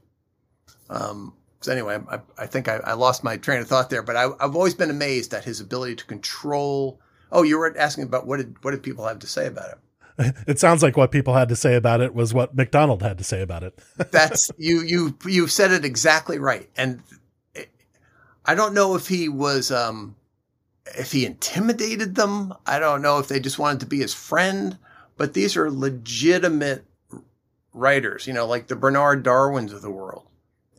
[0.92, 4.16] Um, so anyway, I, I think I, I, lost my train of thought there, but
[4.16, 7.00] I, have always been amazed at his ability to control.
[7.32, 9.80] Oh, you were asking about what did what did people have to say about it?
[10.48, 13.24] It sounds like what people had to say about it was what Macdonald had to
[13.24, 13.80] say about it.
[14.12, 17.02] That's you you you said it exactly right, and
[17.56, 17.70] it,
[18.46, 20.16] I don't know if he was um,
[20.98, 22.54] if he intimidated them.
[22.66, 24.78] I don't know if they just wanted to be his friend
[25.20, 26.86] but these are legitimate
[27.74, 30.26] writers, you know, like the Bernard Darwins of the world,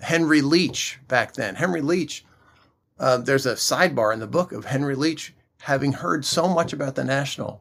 [0.00, 1.56] Henry Leach back then.
[1.56, 2.24] Henry Leach,
[2.98, 6.94] uh, there's a sidebar in the book of Henry Leach having heard so much about
[6.94, 7.60] the National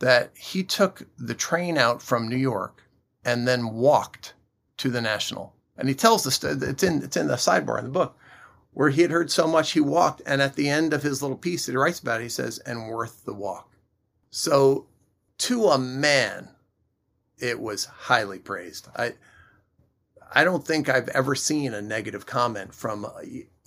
[0.00, 2.82] that he took the train out from New York
[3.24, 4.34] and then walked
[4.78, 5.54] to the National.
[5.76, 8.18] And he tells the st- it's in it's in the sidebar in the book
[8.72, 11.36] where he had heard so much he walked, and at the end of his little
[11.36, 13.72] piece that he writes about, it, he says, "and worth the walk."
[14.30, 14.86] So
[15.38, 16.50] to a man,
[17.38, 18.88] it was highly praised.
[18.96, 19.14] I
[20.32, 23.06] I don't think I've ever seen a negative comment from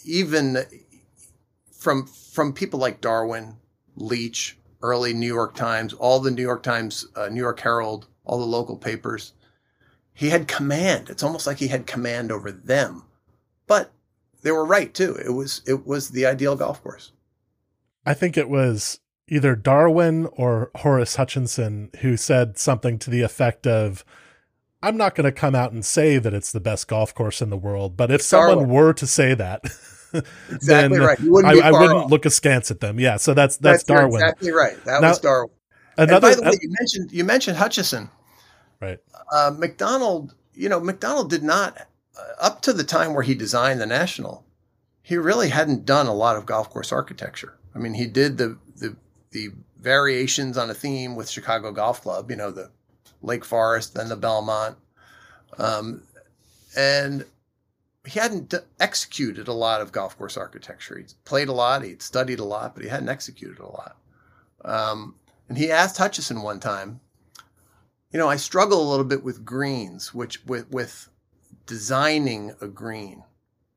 [0.05, 0.65] even
[1.71, 3.57] from from people like Darwin,
[3.95, 8.37] Leach, early New York Times, all the New York Times, uh, New York Herald, all
[8.37, 9.33] the local papers.
[10.13, 11.09] He had command.
[11.09, 13.03] It's almost like he had command over them.
[13.65, 13.91] But
[14.43, 15.15] they were right too.
[15.15, 17.11] It was it was the ideal golf course.
[18.05, 23.65] I think it was either Darwin or Horace Hutchinson who said something to the effect
[23.65, 24.03] of,
[24.81, 27.49] I'm not going to come out and say that it's the best golf course in
[27.49, 29.63] the world, but if someone were to say that,
[30.49, 31.19] exactly then right.
[31.45, 32.11] I, I, wouldn't off.
[32.11, 32.99] look askance at them.
[32.99, 34.21] Yeah, so that's that's, that's Darwin.
[34.21, 34.83] Exactly right.
[34.85, 35.51] That now, was Darwin.
[35.97, 38.09] Another, and by the way, you mentioned you mentioned Hutchinson.
[38.81, 38.99] Right.
[39.31, 41.77] Uh, Macdonald, you know, Macdonald did not
[42.17, 44.45] uh, up to the time where he designed the National.
[45.01, 47.57] He really hadn't done a lot of golf course architecture.
[47.75, 48.95] I mean, he did the the
[49.31, 49.49] the
[49.79, 52.71] variations on a theme with Chicago Golf Club, you know, the
[53.21, 54.77] Lake Forest, then the Belmont.
[55.57, 56.03] Um,
[56.75, 57.25] and
[58.05, 60.97] he hadn't executed a lot of golf course architecture.
[60.97, 63.97] He'd played a lot, he'd studied a lot, but he hadn't executed a lot.
[64.65, 65.15] Um,
[65.47, 66.99] and he asked Hutchinson one time,
[68.11, 71.09] you know, I struggle a little bit with greens, which with, with
[71.65, 73.23] designing a green.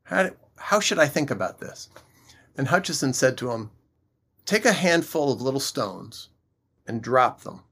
[0.04, 1.88] How, do, how should I think about this?
[2.56, 3.70] And Hutchinson said to him,
[4.44, 6.28] Take a handful of little stones
[6.86, 7.62] and drop them.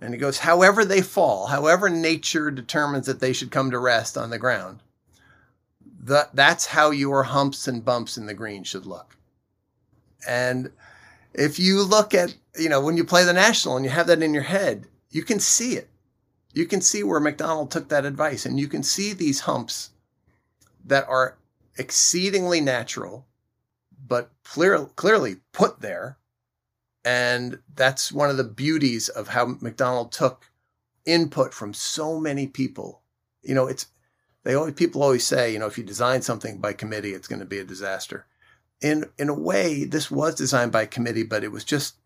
[0.00, 4.16] And he goes, However they fall, however nature determines that they should come to rest
[4.16, 4.80] on the ground,
[6.00, 9.16] that, that's how your humps and bumps in the green should look.
[10.26, 10.70] And
[11.34, 14.22] if you look at, you know, when you play the national and you have that
[14.22, 15.88] in your head, you can see it.
[16.52, 19.90] You can see where Macdonald took that advice, and you can see these humps
[20.84, 21.36] that are
[21.78, 23.26] exceedingly natural,
[24.06, 26.18] but clear, clearly put there.
[27.04, 30.50] And that's one of the beauties of how Macdonald took
[31.06, 33.00] input from so many people.
[33.42, 33.86] You know, it's
[34.44, 37.40] they always people always say, you know, if you design something by committee, it's going
[37.40, 38.26] to be a disaster.
[38.80, 41.96] In in a way, this was designed by committee, but it was just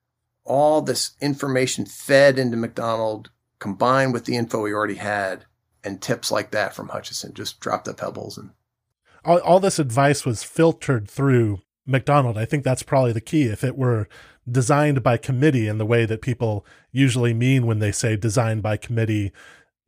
[0.45, 5.45] all this information fed into Macdonald combined with the info he already had
[5.82, 7.35] and tips like that from Hutchinson.
[7.35, 8.51] Just drop the pebbles and
[9.24, 12.37] all, all this advice was filtered through Macdonald.
[12.37, 13.45] I think that's probably the key.
[13.45, 14.09] If it were
[14.51, 18.76] designed by committee in the way that people usually mean when they say designed by
[18.76, 19.32] committee,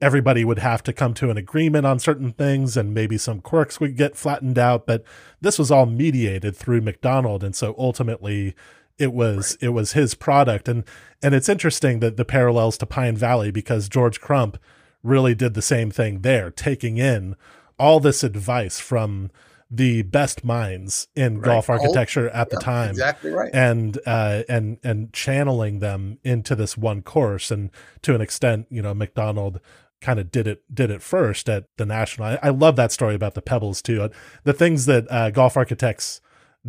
[0.00, 3.80] everybody would have to come to an agreement on certain things and maybe some quirks
[3.80, 5.02] would get flattened out but
[5.40, 8.54] this was all mediated through Macdonald and so ultimately
[8.98, 9.68] it was right.
[9.68, 10.84] it was his product and
[11.22, 14.58] and it's interesting that the parallels to Pine Valley because George Crump
[15.02, 17.36] really did the same thing there taking in
[17.78, 19.30] all this advice from
[19.70, 21.44] the best minds in right.
[21.44, 26.54] golf architecture at yeah, the time exactly right and uh and and channeling them into
[26.54, 27.70] this one course and
[28.00, 29.60] to an extent you know Macdonald
[30.06, 32.28] kind of did it did it first at the national.
[32.28, 34.08] I, I, love that story about the pebbles too.
[34.44, 36.20] The things that uh, golf architects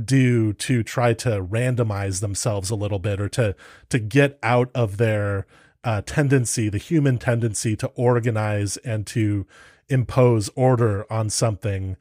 [0.03, 3.55] do to try to randomize themselves a little bit or to
[3.89, 5.45] to get out of their
[5.83, 9.45] uh, tendency, the human tendency to organize and to
[9.87, 11.95] impose order on something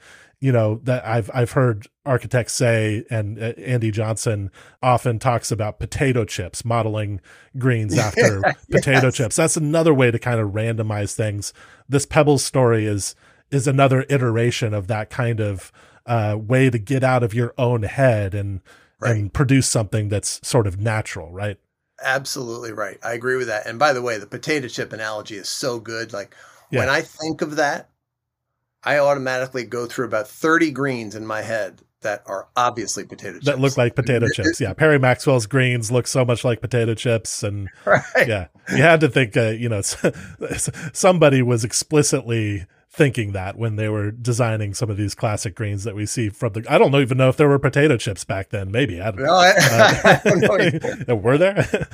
[0.46, 5.80] you know that I've I've heard architects say, and uh, Andy Johnson often talks about
[5.80, 7.20] potato chips, modeling
[7.58, 8.40] greens after
[8.70, 9.34] potato chips.
[9.34, 11.52] That's another way to kind of randomize things.
[11.88, 13.16] This Pebbles story is
[13.50, 15.72] is another iteration of that kind of
[16.06, 18.60] uh, way to get out of your own head and
[19.00, 19.16] right.
[19.16, 21.58] and produce something that's sort of natural, right?
[22.04, 23.00] Absolutely right.
[23.02, 23.66] I agree with that.
[23.66, 26.12] And by the way, the potato chip analogy is so good.
[26.12, 26.36] Like
[26.70, 26.78] yeah.
[26.78, 27.90] when I think of that,
[28.86, 33.46] I automatically go through about 30 greens in my head that are obviously potato chips.
[33.46, 34.60] That look like potato chips.
[34.60, 34.74] Yeah.
[34.74, 37.42] Perry Maxwell's greens look so much like potato chips.
[37.42, 38.02] And right.
[38.28, 39.80] yeah, you had to think, uh, you know,
[40.92, 45.96] somebody was explicitly thinking that when they were designing some of these classic greens that
[45.96, 46.64] we see from the.
[46.68, 48.70] I don't even know if there were potato chips back then.
[48.70, 51.16] Maybe I don't, no, I, uh, I don't know.
[51.16, 51.88] were there?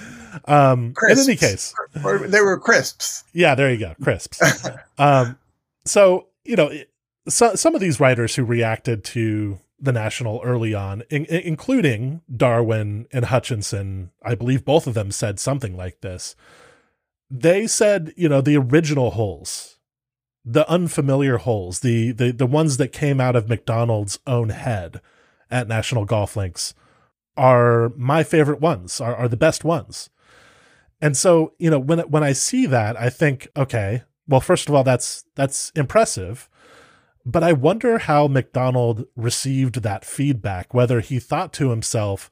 [0.45, 3.25] um, in any case, they were crisps.
[3.33, 4.41] Yeah, there you go, crisps.
[4.99, 5.39] um,
[5.85, 6.71] so you know,
[7.29, 13.07] so, some of these writers who reacted to the National early on, in, including Darwin
[13.13, 16.35] and Hutchinson, I believe both of them said something like this.
[17.31, 19.79] They said, you know, the original holes,
[20.45, 25.01] the unfamiliar holes, the the the ones that came out of Macdonald's own head
[25.51, 26.75] at National Golf Links
[27.37, 30.11] are my favorite ones, are, are the best ones.
[31.01, 34.75] And so, you know, when when I see that, I think, okay, well, first of
[34.75, 36.49] all, that's that's impressive.
[37.25, 42.31] But I wonder how Macdonald received that feedback, whether he thought to himself,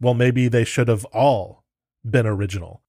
[0.00, 1.64] well, maybe they should have all
[2.08, 2.82] been original.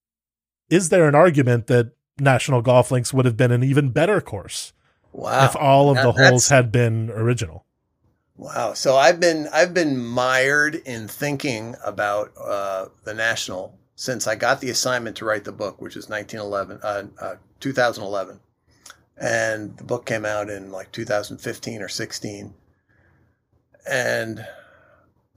[0.70, 4.72] Is there an argument that National Golf Links would have been an even better course
[5.12, 5.45] wow.
[5.45, 7.66] if all of the holes had been original?
[8.38, 8.74] Wow.
[8.74, 14.62] So I've been I've been mired in thinking about uh, the National since I got
[14.62, 18.39] the assignment to write the book, which is 1911, uh, uh, 2011
[19.22, 22.54] and the book came out in like 2015 or 16
[23.88, 24.47] and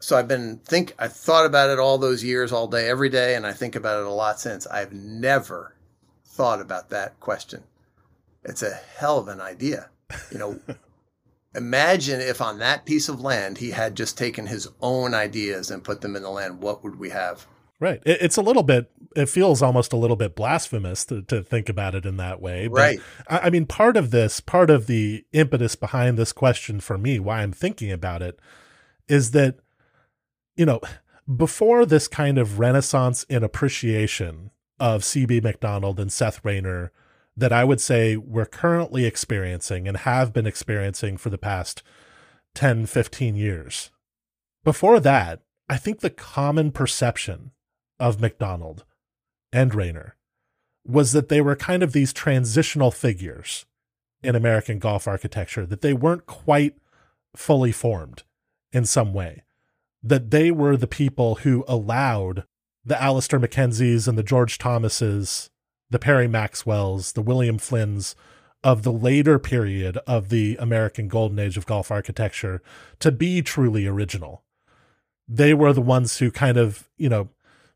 [0.01, 3.35] so i've been think i thought about it all those years all day every day
[3.35, 4.67] and i think about it a lot since.
[4.67, 5.75] I've never
[6.27, 7.63] thought about that question.
[8.43, 9.91] It's a hell of an idea.
[10.33, 10.61] You know
[11.55, 15.85] imagine if on that piece of land he had just taken his own ideas and
[15.85, 17.47] put them in the land what would we have
[17.81, 18.03] Right.
[18.05, 21.69] It, it's a little bit, it feels almost a little bit blasphemous to, to think
[21.69, 22.69] about it in that way.
[22.69, 23.01] But right.
[23.29, 27.19] I, I mean, part of this, part of the impetus behind this question for me,
[27.19, 28.39] why I'm thinking about it,
[29.09, 29.57] is that,
[30.57, 30.81] you know,
[31.37, 36.93] before this kind of renaissance in appreciation of CB Macdonald and Seth Raynor
[37.37, 41.83] that I would say we're currently experiencing and have been experiencing for the past
[42.55, 43.91] 10, 15 years.
[44.63, 47.51] Before that, I think the common perception
[47.99, 48.85] of Macdonald
[49.53, 50.17] and Raynor
[50.87, 53.67] was that they were kind of these transitional figures
[54.23, 56.77] in American golf architecture, that they weren't quite
[57.37, 58.23] fully formed
[58.73, 59.43] in some way.
[60.05, 62.45] that they were the people who allowed
[62.85, 65.51] the Alister MacKenzies and the George Thomases,
[65.89, 68.15] the Perry Maxwells, the William Flynn's
[68.63, 72.63] of the later period of the American golden age of golf architecture
[72.99, 74.43] to be truly original.
[75.27, 77.31] They were the ones who kind of, you know,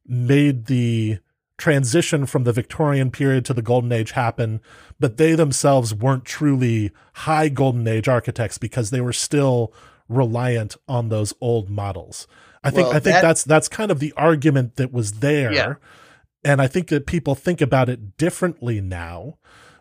[0.09, 1.19] made the
[1.59, 4.61] transition from the Victorian period to the golden age happen,
[4.99, 9.73] but they themselves weren't truly high golden age architects because they were still
[10.09, 12.27] reliant on those old models.
[12.63, 15.53] I think well, I think that, that's that's kind of the argument that was there.
[15.53, 15.75] Yeah.
[16.45, 19.39] And I think that people think about it differently now.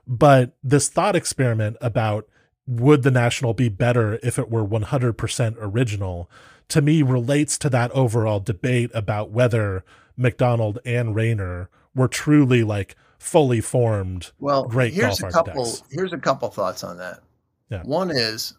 [0.07, 2.27] But this thought experiment about
[2.65, 6.29] would the National be better if it were 100% original
[6.69, 9.83] to me relates to that overall debate about whether
[10.15, 16.17] Macdonald and Raynor were truly like fully formed well, great here's a couple, Here's a
[16.17, 17.21] couple thoughts on that.
[17.69, 17.83] Yeah.
[17.83, 18.53] One is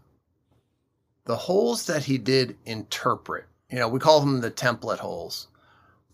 [1.25, 3.45] the holes that he did interpret.
[3.71, 5.49] You know, we call them the template holes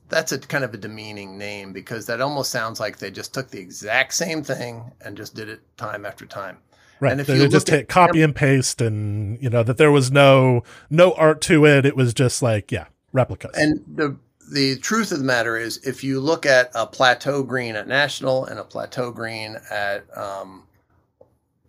[0.09, 3.51] that's a kind of a demeaning name because that almost sounds like they just took
[3.51, 6.59] the exact same thing and just did it time after time.
[7.05, 7.13] Right.
[7.13, 10.11] And if they you just hit copy and paste and you know that there was
[10.11, 11.85] no no art to it.
[11.85, 13.53] It was just like, yeah, replicas.
[13.55, 14.17] And the
[14.51, 18.47] the truth of the matter is if you look at a plateau green at National
[18.47, 20.65] and a plateau green at um,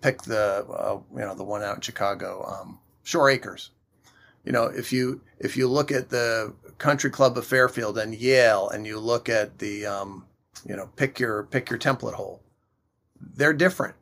[0.01, 3.71] pick the uh, you know the one out in Chicago, um, Shore Acres.
[4.45, 8.69] You know, if you if you look at the Country Club of Fairfield and Yale,
[8.69, 10.25] and you look at the, um,
[10.65, 12.41] you know, pick your pick your template hole,
[13.19, 13.95] they're different,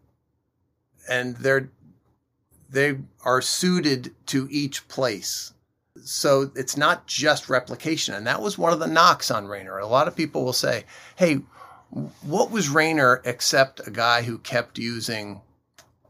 [1.07, 1.69] and they're
[2.69, 5.53] they are suited to each place.
[6.03, 9.77] So it's not just replication, and that was one of the knocks on Raynor.
[9.77, 10.85] A lot of people will say,
[11.15, 11.41] "Hey,
[12.21, 15.41] what was Raynor except a guy who kept using,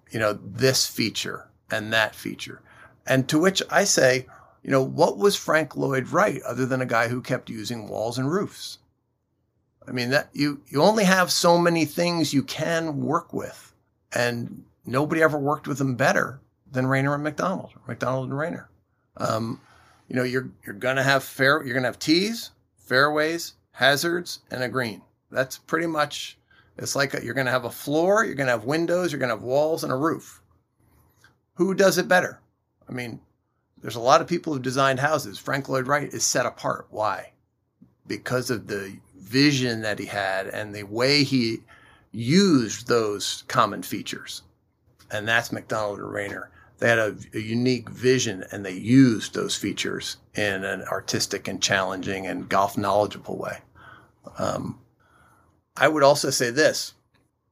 [0.09, 2.61] you know, this feature and that feature?"
[3.05, 4.27] And to which I say,
[4.63, 8.17] you know, what was Frank Lloyd Wright other than a guy who kept using walls
[8.17, 8.77] and roofs?
[9.85, 13.73] I mean, that you you only have so many things you can work with,
[14.13, 16.39] and nobody ever worked with them better
[16.71, 18.69] than Raynor and Macdonald, McDonald and Raynor.
[19.17, 19.61] Um,
[20.07, 24.69] you know, you're you're gonna have fair, you're gonna have tees, fairways, hazards, and a
[24.69, 25.01] green.
[25.31, 26.37] That's pretty much.
[26.77, 29.43] It's like a, you're gonna have a floor, you're gonna have windows, you're gonna have
[29.43, 30.41] walls, and a roof.
[31.55, 32.41] Who does it better?
[32.89, 33.21] I mean,
[33.81, 35.37] there's a lot of people who designed houses.
[35.37, 36.87] Frank Lloyd Wright is set apart.
[36.89, 37.33] Why?
[38.07, 41.59] Because of the vision that he had and the way he
[42.11, 44.41] used those common features.
[45.11, 46.49] And that's Macdonald and Raynor.
[46.79, 51.61] They had a, a, unique vision and they used those features in an artistic and
[51.61, 53.59] challenging and golf knowledgeable way.
[54.37, 54.79] Um,
[55.77, 56.93] I would also say this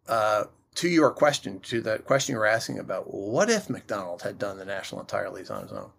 [0.08, 0.46] uh,
[0.76, 4.58] to your question, to the question you were asking about what if Macdonald had done
[4.58, 5.92] the national entirely on his own?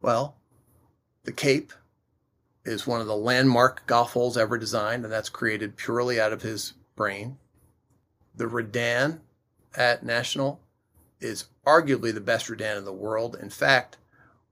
[0.00, 0.36] Well,
[1.24, 1.72] the Cape
[2.64, 6.42] is one of the landmark golf holes ever designed, and that's created purely out of
[6.42, 7.38] his brain.
[8.34, 9.20] The Redan
[9.74, 10.60] at National
[11.20, 13.36] is arguably the best Redan in the world.
[13.40, 13.96] In fact,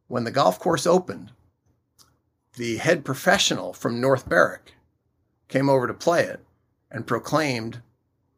[0.08, 1.32] when the golf course opened,
[2.56, 4.74] the head professional from North Berwick
[5.48, 6.40] came over to play it
[6.90, 7.80] and proclaimed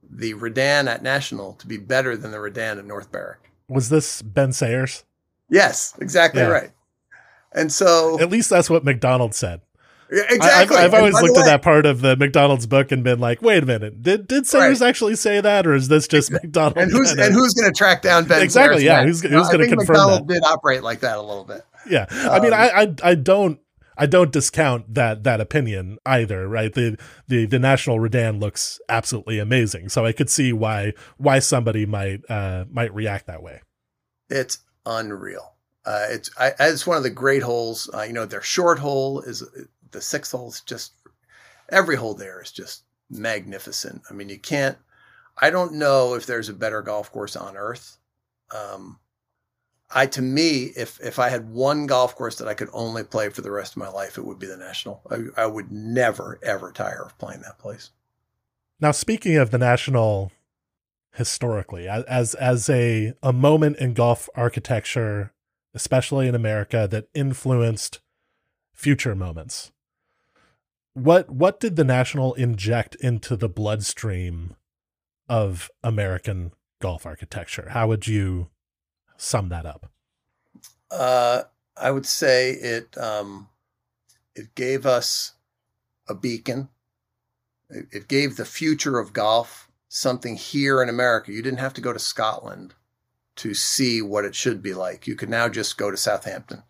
[0.09, 3.51] the Redan at National to be better than the Redan at North Berwick.
[3.69, 5.05] Was this Ben Sayers?
[5.49, 6.49] Yes, exactly yeah.
[6.49, 6.71] right.
[7.53, 9.61] And so, at least that's what Macdonald said.
[10.11, 10.77] Yeah, exactly.
[10.77, 13.63] I've, I've always looked at that part of the Macdonald's book and been like, "Wait
[13.63, 14.89] a minute, did did Sayers right.
[14.89, 18.03] actually say that, or is this just Macdonald?" And who's and who's going to track
[18.03, 18.43] down Ben?
[18.43, 18.85] Exactly.
[18.85, 19.05] Yeah.
[19.05, 20.35] Who's, who's going to confirm Macdonald that?
[20.35, 21.63] Did operate like that a little bit.
[21.89, 22.07] Yeah.
[22.11, 23.59] Um, I mean, I, I I don't
[23.99, 26.73] I don't discount that that opinion either, right?
[26.73, 31.87] The the the National Redan looks absolutely amazing, so I could see why why somebody
[31.87, 33.63] might uh might react that way.
[34.29, 35.55] It's unreal.
[35.85, 37.89] Uh, it's I, it's one of the great holes.
[37.95, 39.43] Uh, you know, their short hole is
[39.97, 40.93] the six holes just
[41.69, 44.03] every hole there is just magnificent.
[44.11, 44.79] I mean, you can't.
[45.39, 47.99] I don't know if there's a better golf course on earth.
[48.55, 48.99] Um,
[49.91, 53.29] I to me, if if I had one golf course that I could only play
[53.31, 55.03] for the rest of my life, it would be the National.
[55.11, 57.91] I, I would never ever tire of playing that place.
[58.81, 60.33] Now, speaking of the National,
[61.13, 65.33] historically, as as a a moment in golf architecture
[65.77, 68.01] especially in America, that influenced
[68.73, 69.71] future moments.
[70.97, 74.57] What what did the National inject into the bloodstream
[75.29, 77.69] of American golf architecture?
[77.73, 78.49] How would you
[79.19, 79.91] sum that up?
[80.91, 81.43] Uh,
[81.77, 83.51] I would say it um,
[84.35, 85.35] it gave us
[86.09, 86.71] a beacon.
[87.69, 91.31] It, it gave the future of golf something here in America.
[91.31, 92.73] You didn't have to go to Scotland
[93.37, 95.07] to see what it should be like.
[95.07, 96.63] You could now just go to Southampton,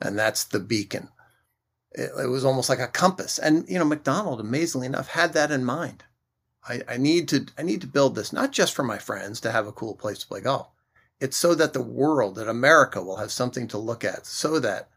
[0.00, 1.10] and that's the beacon.
[1.94, 3.38] It, it was almost like a compass.
[3.38, 6.04] And you know, Macdonald, amazingly enough, had that in mind.
[6.68, 9.52] I, I need to I need to build this not just for my friends to
[9.52, 10.68] have a cool place to play golf.
[11.20, 14.88] It's so that the world, that America will have something to look at, so that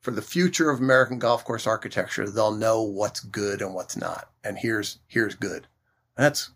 [0.00, 4.30] for the future of American golf course architecture, they'll know what's good and what's not.
[4.44, 5.66] And here's here's good.
[6.16, 6.50] That's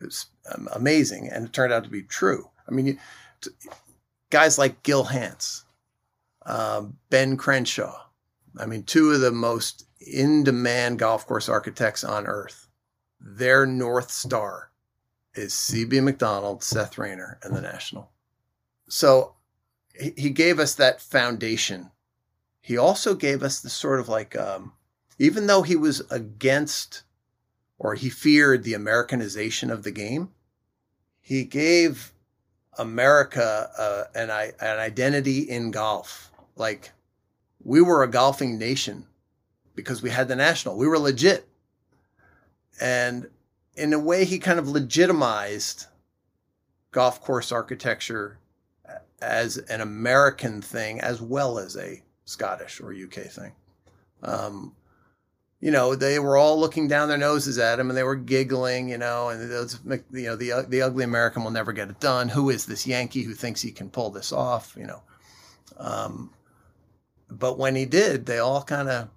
[0.00, 0.26] it's
[0.72, 2.50] amazing, and it turned out to be true.
[2.68, 2.98] I mean, you,
[4.30, 5.64] guys like Gil Hanse,
[6.44, 8.05] um, Ben Crenshaw.
[8.58, 12.68] I mean, two of the most in-demand golf course architects on earth.
[13.20, 14.70] Their north star
[15.34, 18.10] is CB Macdonald, Seth Raynor, and the National.
[18.88, 19.34] So
[19.98, 21.90] he gave us that foundation.
[22.60, 24.72] He also gave us the sort of like, um,
[25.18, 27.02] even though he was against
[27.78, 30.30] or he feared the Americanization of the game,
[31.20, 32.12] he gave
[32.78, 36.30] America uh, an, an identity in golf.
[36.56, 36.92] Like
[37.66, 39.04] we were a golfing nation
[39.74, 40.76] because we had the national.
[40.76, 41.48] We were legit.
[42.80, 43.28] And
[43.74, 45.86] in a way, he kind of legitimized
[46.92, 48.38] golf course architecture
[49.20, 53.52] as an American thing as well as a Scottish or UK thing.
[54.22, 54.76] Um,
[55.60, 58.88] you know, they were all looking down their noses at him and they were giggling,
[58.88, 59.80] you know, and those,
[60.12, 62.28] you know, the, the ugly American will never get it done.
[62.28, 65.02] Who is this Yankee who thinks he can pull this off, you know?
[65.78, 66.30] Um,
[67.30, 69.08] but when he did, they all kind of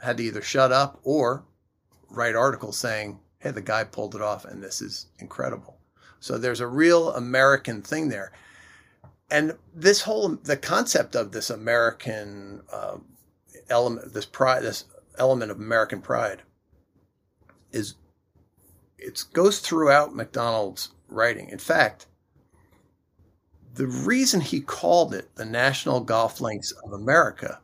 [0.00, 1.44] had to either shut up or
[2.10, 5.78] write articles saying, hey, the guy pulled it off and this is incredible.
[6.20, 8.32] So there's a real American thing there.
[9.30, 12.98] And this whole, the concept of this American uh,
[13.68, 14.84] element, this pride, this
[15.18, 16.42] element of American pride
[17.72, 17.94] is
[18.98, 21.48] it goes throughout Macdonald's writing.
[21.48, 22.06] In fact,
[23.76, 27.60] the reason he called it the National Golf Links of America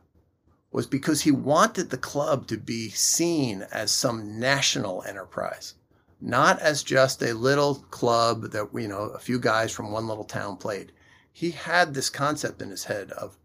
[0.71, 5.75] was because he wanted the club to be seen as some national enterprise,
[6.19, 10.23] not as just a little club that, you know, a few guys from one little
[10.23, 10.91] town played.
[11.31, 13.37] He had this concept in his head of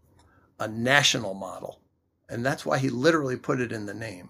[0.59, 1.79] a national model
[2.29, 4.29] and that's why he literally put it in the name.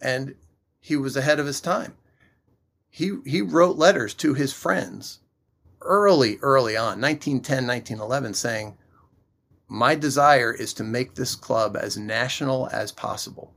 [0.00, 0.34] And
[0.80, 1.94] he was ahead of his time.
[2.90, 5.19] He, he wrote letters to his friends
[5.82, 8.76] early, early on, 1910, 1911, saying,
[9.68, 13.54] My desire is to make this club as national as possible.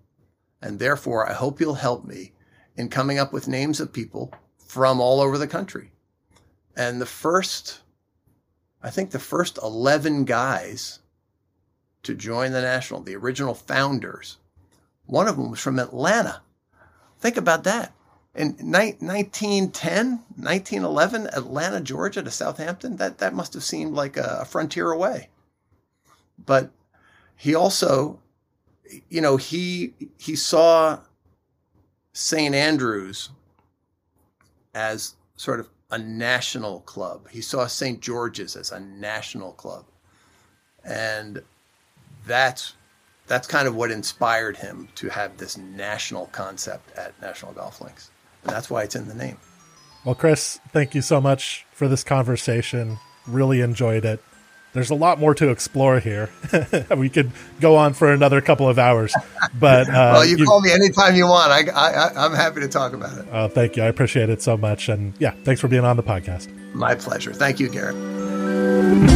[0.61, 2.33] And therefore, I hope you'll help me
[2.75, 5.91] in coming up with names of people from all over the country.
[6.75, 7.81] And the first,
[8.81, 10.99] I think the first 11 guys
[12.03, 14.37] to join the National, the original founders.
[15.05, 16.41] One of them was from Atlanta.
[17.19, 17.93] Think about that.
[18.35, 20.07] In 1910,
[20.37, 25.29] 1911, Atlanta, Georgia to Southampton, that, that must have seemed like a, a frontier away.
[26.43, 26.71] But
[27.35, 28.19] he also,
[29.09, 30.99] you know, he he saw
[32.13, 32.55] St.
[32.55, 33.29] Andrews
[34.73, 37.29] as sort of a national club.
[37.29, 38.01] He saw St.
[38.01, 39.85] George's as a national club.
[40.83, 41.43] And
[42.25, 42.73] that's
[43.27, 48.09] that's kind of what inspired him to have this national concept at National Golf Links.
[48.43, 49.37] And that's why it's in the name.
[50.05, 52.99] Well, Chris, thank you so much for this conversation.
[53.27, 54.21] Really enjoyed it.
[54.73, 56.31] There's a lot more to explore here.
[56.97, 59.13] we could go on for another couple of hours,
[59.59, 61.51] but uh, well, you, you call me anytime you want.
[61.51, 63.27] I, I, I'm happy to talk about it.
[63.31, 63.83] Oh, thank you.
[63.83, 66.51] I appreciate it so much, and yeah, thanks for being on the podcast.
[66.73, 67.33] My pleasure.
[67.33, 69.12] Thank you, Garrett.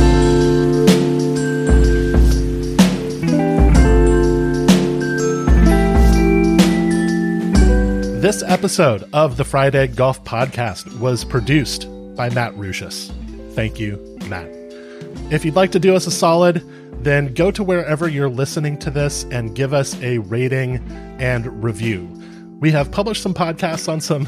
[8.27, 11.87] This episode of the Fried Egg Golf Podcast was produced
[12.17, 13.09] by Matt Ruchis.
[13.53, 14.49] Thank you, Matt.
[15.31, 16.61] If you'd like to do us a solid,
[17.01, 20.85] then go to wherever you're listening to this and give us a rating
[21.21, 22.05] and review.
[22.59, 24.27] We have published some podcasts on some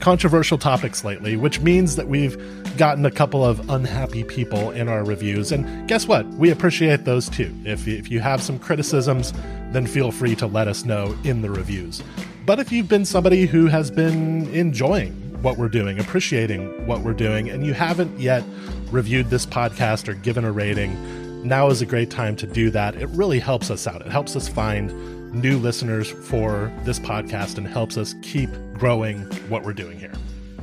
[0.00, 2.36] controversial topics lately, which means that we've
[2.76, 5.52] gotten a couple of unhappy people in our reviews.
[5.52, 6.26] And guess what?
[6.26, 7.54] We appreciate those too.
[7.64, 9.32] If, if you have some criticisms,
[9.70, 12.02] then feel free to let us know in the reviews.
[12.48, 15.12] But if you've been somebody who has been enjoying
[15.42, 18.42] what we're doing, appreciating what we're doing, and you haven't yet
[18.90, 22.94] reviewed this podcast or given a rating, now is a great time to do that.
[22.94, 24.00] It really helps us out.
[24.00, 29.62] It helps us find new listeners for this podcast and helps us keep growing what
[29.62, 30.14] we're doing here.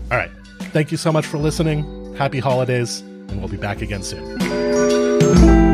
[0.10, 0.32] All right.
[0.72, 2.16] Thank you so much for listening.
[2.16, 5.65] Happy holidays, and we'll be back again soon.